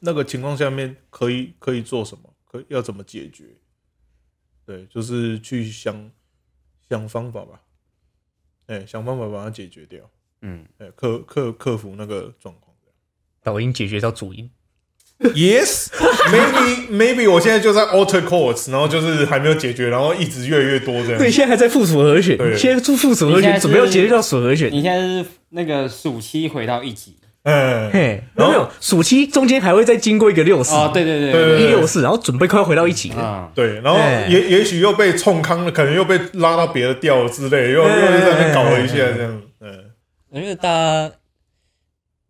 [0.00, 3.44] 那个情况下面可以可以做什么，可要怎么解决，
[4.64, 6.10] 对，就是去想
[6.88, 7.60] 想方法吧，
[8.66, 10.00] 哎、想办法把它解决掉，
[10.42, 12.68] 嗯，哎、克克克服那个状况。
[13.40, 14.50] 抖音解决到主音
[15.20, 21.18] ，Yes, maybe maybe 我现在就在 alter chords，然后就是还没有解决，然后一直越来越多这样。
[21.18, 22.58] 对，现在还在附属和弦，对。
[22.58, 24.70] 现在做附属和弦，准备要解决到属和弦。
[24.70, 27.16] 你现在是那个暑期回到一级
[27.50, 33.08] 嗯，嘿，然后没有，暑期中间还会再经过一个六四，啊，对对对六四，然后准备快要回到一起。
[33.12, 33.22] 了。
[33.22, 39.42] 啊，对，然后哎也也许又被冲康了，可能又被拉到别的调之类，又又哎在那边搞了一下这样。
[39.60, 39.90] 嗯，
[40.28, 41.10] 我觉得大家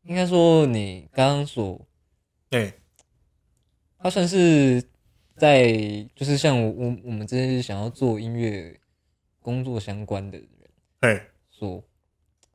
[0.04, 1.84] 应该说你刚刚所，
[2.48, 2.74] 对，
[4.00, 4.80] 他算是
[5.36, 5.72] 在
[6.14, 8.72] 就是像我我我们这些想要做音乐
[9.42, 10.48] 工作相关的人，
[11.00, 11.82] 哎，所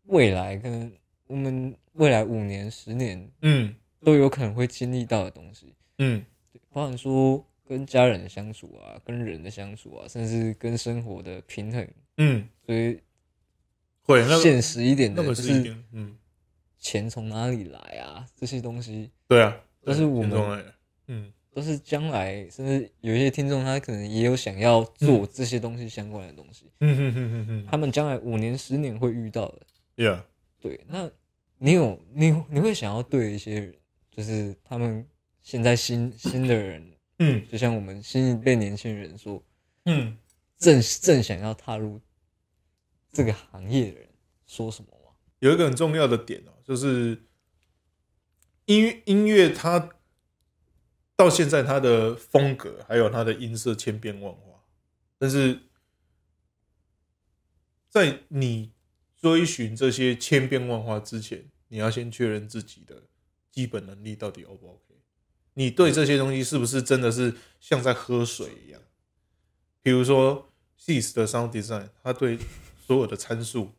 [0.05, 0.89] 未来跟
[1.34, 3.73] 我们未来五年、十年嗯。
[4.05, 6.23] 都有可能会经历到的东西，嗯。
[6.71, 11.88] 包含说跟家人的相处啊，跟人的相处啊，甚至跟生活的平衡。
[12.17, 12.99] 嗯，所以
[14.03, 16.15] 会那个现实一点的，那个就是是一点，嗯，
[16.77, 19.09] 钱从哪里来啊，这些东西。
[19.27, 20.63] 对啊，都是我们
[21.07, 21.34] 嗯。
[21.55, 29.61] 都是将来，甚至有一些听众他可能也有想要做这些东西相关的东西，嗯哼哼哼哼他们将来五年、十年会遇到的。
[29.95, 30.23] ，Yeah，
[30.59, 31.09] 对，那
[31.66, 33.74] 你有你你会想要对一些人，
[34.11, 35.07] 就是他们
[35.41, 39.41] 现在新新的人，嗯就像我们新一辈年轻人说，
[39.86, 40.18] 嗯，
[40.57, 42.01] 正正想要踏入
[43.14, 44.09] 这个行业的人
[44.45, 45.14] 说什么吗？
[45.39, 47.24] 有一个很重要的点哦，就是
[48.66, 49.89] 音乐音乐它
[51.16, 54.66] 到现在它的风格还有它的音色千变万化，
[55.18, 55.61] 但是
[57.88, 58.74] 在你
[59.16, 63.01] 追寻这些千变万化之前，你要先确认自己的
[63.49, 64.93] 基本能力到底 O 不 OK？
[65.55, 68.80] 你对这些东西是不是真的是像在喝水一样？
[69.82, 72.38] 比如说 SIS 的 Sound Design，它对
[72.86, 73.71] 所有的参数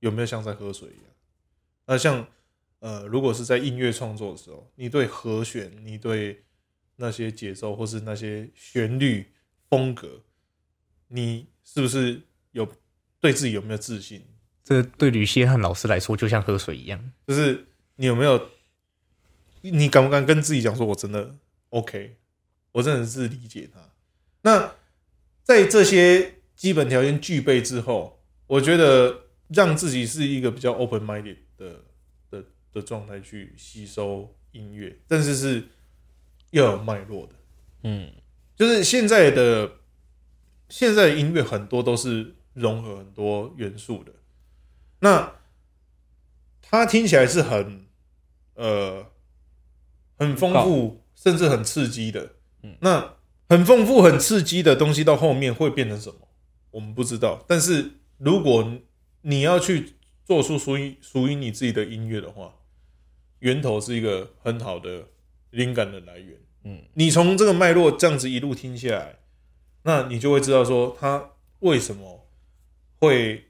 [0.00, 1.14] 有没有像在喝水一样？
[1.86, 2.28] 那像
[2.80, 6.44] 呃，如果是在音乐创作的时候，你对和弦，你对
[6.96, 9.32] 那些节奏或是那些旋律
[9.70, 10.20] 风格，
[11.08, 12.20] 你是不是
[12.50, 12.70] 有
[13.18, 14.26] 对自己有没有自信？
[14.64, 17.12] 这对吕谢汉老师来说就像喝水一样。
[17.26, 18.50] 就是你有没有，
[19.62, 21.36] 你敢不敢跟自己讲说，我真的
[21.70, 22.16] OK，
[22.72, 23.80] 我真的是理解他。
[24.42, 24.74] 那
[25.42, 31.84] 在这些基本条件具备之后，我觉得让自己是一个比较 open minded 的
[32.30, 35.64] 的的状态去吸收音乐，但是是
[36.50, 37.34] 要有脉络的。
[37.82, 38.12] 嗯，
[38.56, 39.72] 就是现在的
[40.68, 44.12] 现在的音乐很多都是融合很多元素的，
[45.00, 45.34] 那
[46.62, 47.86] 它听起来是很
[48.54, 49.06] 呃
[50.16, 52.36] 很丰富，甚至很刺激的。
[52.62, 53.16] 嗯那
[53.48, 56.28] 很丰富、很刺激的东西到后面会变成什么？
[56.70, 57.44] 我们不知道。
[57.48, 58.78] 但是如果
[59.22, 59.94] 你要去
[60.24, 62.54] 做出属于属于你自己的音乐的话，
[63.40, 65.08] 源头是一个很好的
[65.50, 66.36] 灵感的来源。
[66.62, 69.18] 嗯，你从这个脉络这样子一路听下来，
[69.82, 71.30] 那你就会知道说它
[71.60, 72.28] 为什么
[73.00, 73.49] 会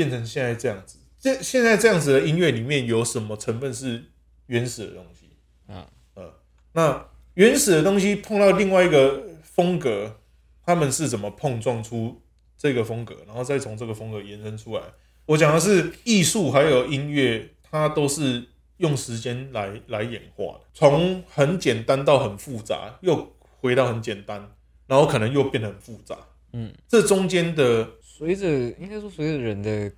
[0.00, 0.96] 变成现在这样子。
[1.18, 4.02] 这现在这样子的音乐里面有什么成分是
[4.46, 5.28] 原始的东西？
[5.70, 6.32] 啊，呃，
[6.72, 10.18] 那原始的东西碰到另外一个风格，
[10.64, 12.22] 他们是怎么碰撞出
[12.56, 14.82] 这个风格，然后再从这个风格延伸出来？
[15.26, 18.46] 我讲的是艺术还有音乐，它都是
[18.78, 24.50] 用时间来来演化的，从很简单到很复杂，又回到很简单，
[24.86, 26.16] 然后可能又变得很复杂。
[26.52, 27.86] 嗯，这中间的
[28.20, 28.46] 随着
[28.78, 29.90] 应该说随着人的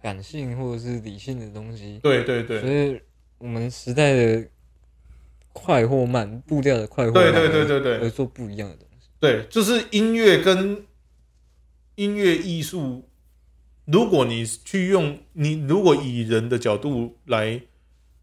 [0.00, 2.60] 感性或者是理性的东西，对对对。
[2.60, 3.00] 所以
[3.38, 4.48] 我们时代的
[5.52, 8.06] 快或慢步调的快或慢对慢，对对对对。
[8.06, 9.08] 而做不一样的东西。
[9.18, 10.86] 对，就是音乐跟
[11.96, 13.08] 音乐艺术，
[13.84, 17.60] 如果你去用你如果以人的角度来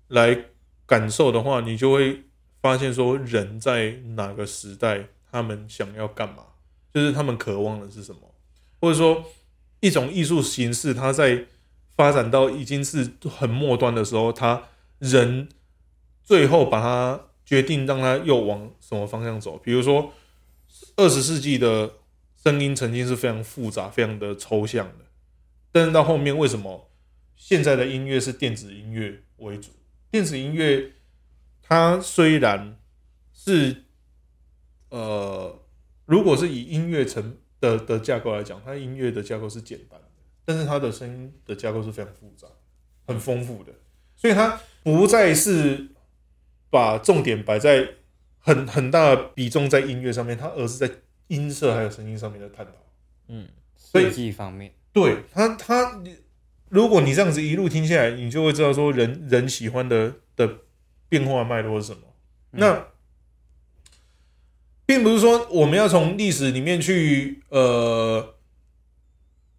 [0.07, 0.45] 来
[0.85, 2.23] 感受的话，你就会
[2.61, 6.45] 发现说人在哪个时代，他们想要干嘛，
[6.93, 8.21] 就是他们渴望的是什么，
[8.79, 9.23] 或者说
[9.79, 11.45] 一种艺术形式，它在
[11.95, 14.63] 发展到已经是很末端的时候，它
[14.99, 15.49] 人
[16.23, 20.13] 最后把它决定让它又往什么方向走，比如说。
[20.97, 21.93] 二十世纪的
[22.35, 25.05] 声音曾经是非常复杂、非常的抽象的，
[25.71, 26.89] 但是到后面为什么
[27.37, 29.69] 现在的音乐是电子音乐为主？
[30.11, 30.91] 电子音乐
[31.61, 32.77] 它虽然
[33.33, 33.83] 是
[34.89, 35.61] 呃，
[36.05, 40.07] 如果是以音乐成的的架构来讲，它音乐的架构是简单的，
[40.43, 42.47] 但是它的声音的架构是非常复杂、
[43.07, 43.73] 很丰富的，
[44.15, 45.87] 所以它不再是
[46.69, 47.87] 把重点摆在
[48.39, 50.89] 很很大的比重在音乐上面，它而是在
[51.27, 52.71] 音色还有声音上面的探讨。
[53.27, 56.03] 嗯，设计方面，对它它，
[56.69, 60.59] 如果你这样子一路听下来，你就会知道说人人喜欢的的
[61.09, 62.01] 变化脉络是什么。
[62.51, 62.87] 那
[64.85, 68.35] 并不是说我们要从历史里面去呃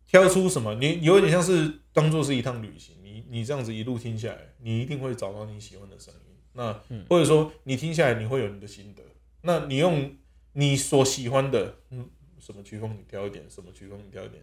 [0.07, 6.21] 挑出什么，你有点像是当做是一趟旅行，你你这样子一路听下来，你一定会找到你喜欢的声音。
[6.53, 6.73] 那
[7.09, 9.03] 或者说你听下来，你会有你的心得。
[9.43, 10.15] 那你用
[10.53, 12.09] 你所喜欢的，嗯，
[12.41, 14.43] 什么曲风你挑一点，什么曲风你挑一点，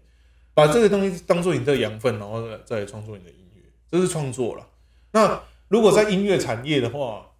[0.54, 4.68] 把这个东西当做你的养分，然后再创作你的音乐，这是创作了。
[5.12, 7.32] 那如果在音乐产业的话，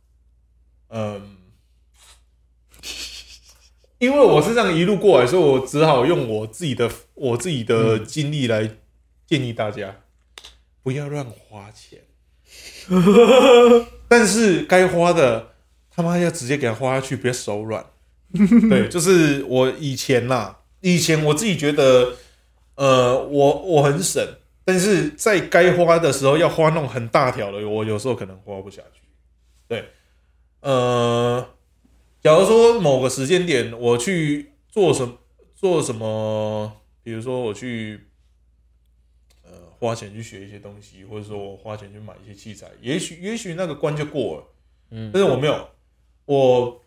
[0.88, 1.38] 嗯，
[4.04, 8.70] 因为我是这样一路过来，所以我只好用我自己的我自己的经历来
[9.26, 9.96] 建议大家，
[10.84, 12.02] 不要乱花钱。
[14.10, 15.54] 但是该花的
[15.90, 17.86] 他妈要直接给他花下去，别手软。
[18.70, 22.14] 对，就是我以前啦，以前我自己觉得，
[22.76, 24.22] 呃，我我很省，
[24.66, 29.02] 但是在该花的时候要花那种很大条的，我有时候可能花不下去。
[29.68, 29.86] 对，
[30.60, 31.48] 呃，
[32.24, 35.18] 假如说某个时间点我去做什么
[35.54, 38.08] 做什么，比如说我去
[39.44, 44.48] 呃花钱去学一些东西，或者说我花钱去买一些器材，也许也许那个关就过了，
[44.92, 45.12] 嗯。
[45.14, 45.70] 但是我没有，
[46.24, 46.82] 我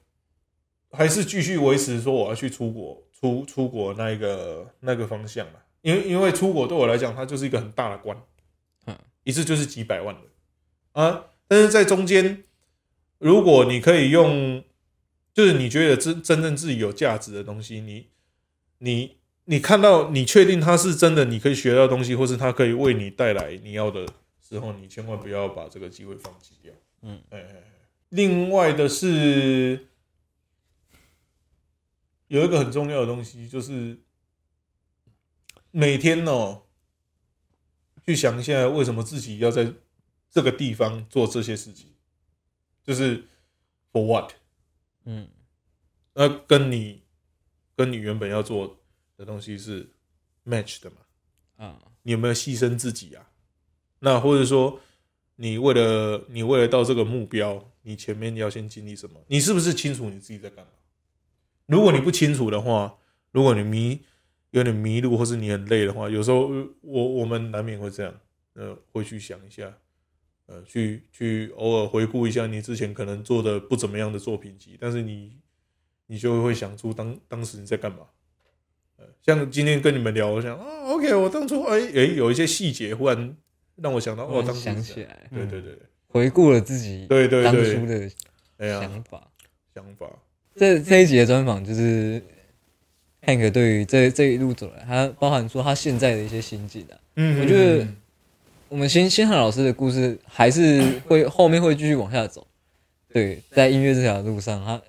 [0.90, 8.16] 还是继续维持说我要去出国出出国那一个那个方向嘛，因为因为出国对我来讲，它就是一个很大的关，
[8.86, 10.22] 嗯，一次就是几百万的。
[10.92, 12.44] 啊，但是在中间，
[13.18, 14.64] 如果你可以用，
[15.36, 18.08] 就是你觉得真真正自己有价值的东西，你
[18.78, 24.08] 你你看到你确定它是真的，你可以学到东西，或是它可以为你带来你要的
[24.40, 26.72] 时候，你千万不要把这个机会放弃掉。
[27.02, 27.46] 嗯，哎
[28.08, 29.88] 另外的是
[32.28, 33.98] 有一个很重要的东西，就是
[35.70, 36.62] 每天哦，
[38.06, 39.70] 去想一下为什么自己要在
[40.30, 41.92] 这个地方做这些事情，
[42.82, 43.26] 就是
[43.92, 44.32] for what？
[45.06, 45.26] 嗯
[46.12, 47.02] 那跟你
[47.74, 48.78] 跟你原本要做
[49.16, 49.88] 的东西是
[50.44, 50.96] match 的嘛？
[51.56, 53.30] 啊你有没有牺牲自己啊？
[53.98, 54.78] 那或者说，
[55.36, 59.20] 你为了你为了到这个目标，你前面要先经历什么？
[59.26, 60.70] 你是不是清楚你自己在干嘛？
[61.66, 62.96] 如果你不清楚的话，
[63.32, 64.00] 如果你迷
[64.50, 68.20] 有点迷路，或是你很累的话，有时候呃我我们难免会这样，
[68.54, 69.76] 呃，会去想一下，
[70.46, 75.32] 呃，去去偶尔回顾一下你之前可能做的不怎么样的作品集，但是你
[76.06, 77.98] 你就会想出当当时你在干嘛。
[78.96, 83.36] 呃，像今天跟你们聊，我想啊，OK，我当初哎哎有一些细节忽然
[83.76, 85.78] 让我想到，哦，当初是这样想起来，对对对
[86.08, 88.10] 回顾了自己对对当初对，
[88.56, 89.28] 的想法。
[89.74, 90.10] 想法，
[90.54, 92.22] 这这一集的专访就是
[93.20, 96.96] Hank 对于这这一路走来，他包含说他现在的一些心境啊。
[97.16, 97.86] 嗯，我觉得
[98.68, 102.46] 我们先先汉老师的故事还是会后面会继续往下走。
[103.12, 104.80] 对，在音乐这条路上，他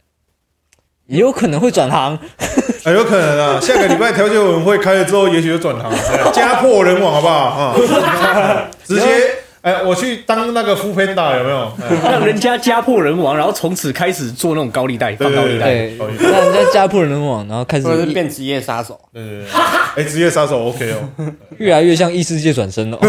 [1.06, 2.18] 也有可能会转行。
[2.84, 8.72] 哎，有可能啊，下个礼拜调解委员会开了之后，也许就转行，哎家破人亡，好不好啊？
[8.84, 9.37] 直接
[9.68, 11.70] 哎，我去当那个副 panda 有没有？
[11.84, 15.66] 哎让人家家破人亡，然后从此开始做那种高利贷，放高利贷。
[15.66, 16.08] 对，让
[16.42, 19.50] 人家家破人亡，然后开始或者是变职业杀手，对对对，
[19.98, 21.10] 哎，职业杀手 OK 哦，
[21.60, 22.98] 越来越像异世界转身了。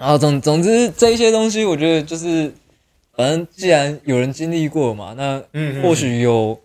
[0.00, 2.50] 然后总总之这一些东西，我觉得就是，
[3.14, 6.58] 反正既然有人经历过嘛，那嗯，或许有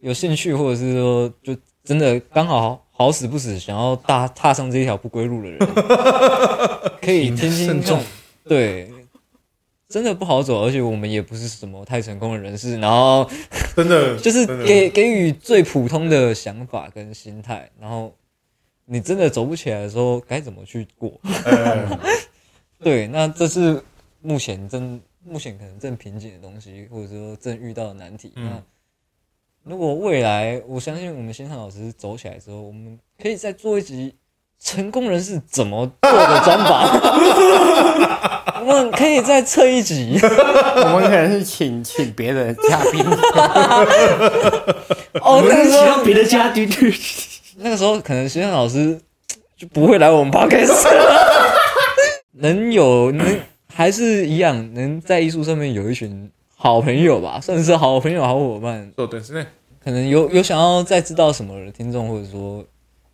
[0.00, 5.58] 有兴趣，或者是说就真的刚好好死不死想要大踏上这一条不归路的人，
[7.02, 8.06] 可以听听慎重看。
[8.48, 8.90] 对，
[9.86, 13.28] 真的不好走，而且我们也不是什么太成功的人士，然后
[13.76, 18.14] 真的 就是给给予最普通的想法跟心态，然后
[18.86, 21.20] 你真的走不起来的时候，该怎么去过？
[21.44, 21.86] 哎
[22.80, 23.82] 对，那这是
[24.22, 28.32] 目前正目前可能正瓶颈的东西，或者说正遇到的难题。
[28.36, 28.62] 嗯那
[29.68, 34.14] 如果未来，我相信我们先生老师走起来之后，我们可以再做一集
[34.62, 36.86] 成功人士怎么做的专访，
[38.64, 40.20] 我们可以再测一集。
[40.22, 43.02] 我们可能是请请别的嘉宾，
[45.20, 46.70] 哦，那个时候别的嘉宾。
[46.70, 46.94] 去，
[47.56, 48.96] 那个时候可能先生老师
[49.56, 50.86] 就不会来我们 podcast，
[52.38, 53.40] 能有能
[53.74, 58.91] 还是一样，能在艺术上面有一群好朋友吧，算是好朋友、好伙伴。
[58.95, 59.45] そうですね。
[59.83, 62.63] 可能有有想要再知道什么的听众，或者说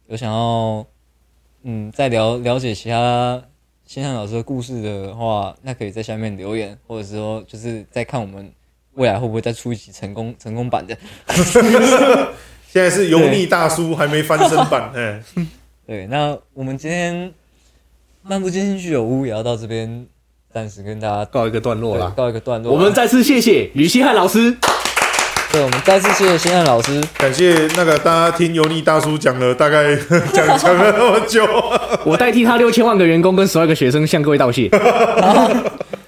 [0.07, 0.85] 有想要
[1.63, 3.41] 嗯再了了解其他
[3.85, 8.51] 星汉老师的故事的话，那可以在下面留言，或者说就是再看我们
[8.95, 10.97] 未来会不会再出一集成功成功版的。
[12.67, 15.23] 现在是油腻大叔还没翻身版， 哎，
[15.87, 17.33] 对，那我们今天
[18.23, 20.05] 漫步进行居酒屋也要到这边，
[20.52, 22.12] 暂时跟大家告一个段落对啦。
[22.16, 22.72] 告一个段落。
[22.72, 24.56] 我们再次谢谢吕希汉老师。
[25.50, 27.02] 对，我们再次谢谢新汉老师。
[27.18, 29.94] 感谢那个大家听油腻大叔讲了大概
[30.32, 31.46] 讲讲了那么久，
[32.04, 34.70] 我代替他六千万个员工跟十二个学生向各位道谢。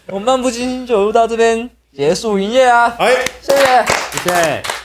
[0.07, 3.12] 我们漫步进行酒屋到这边结束营业啊，哎。
[3.43, 3.85] 谢谢。
[4.12, 4.84] 谢谢。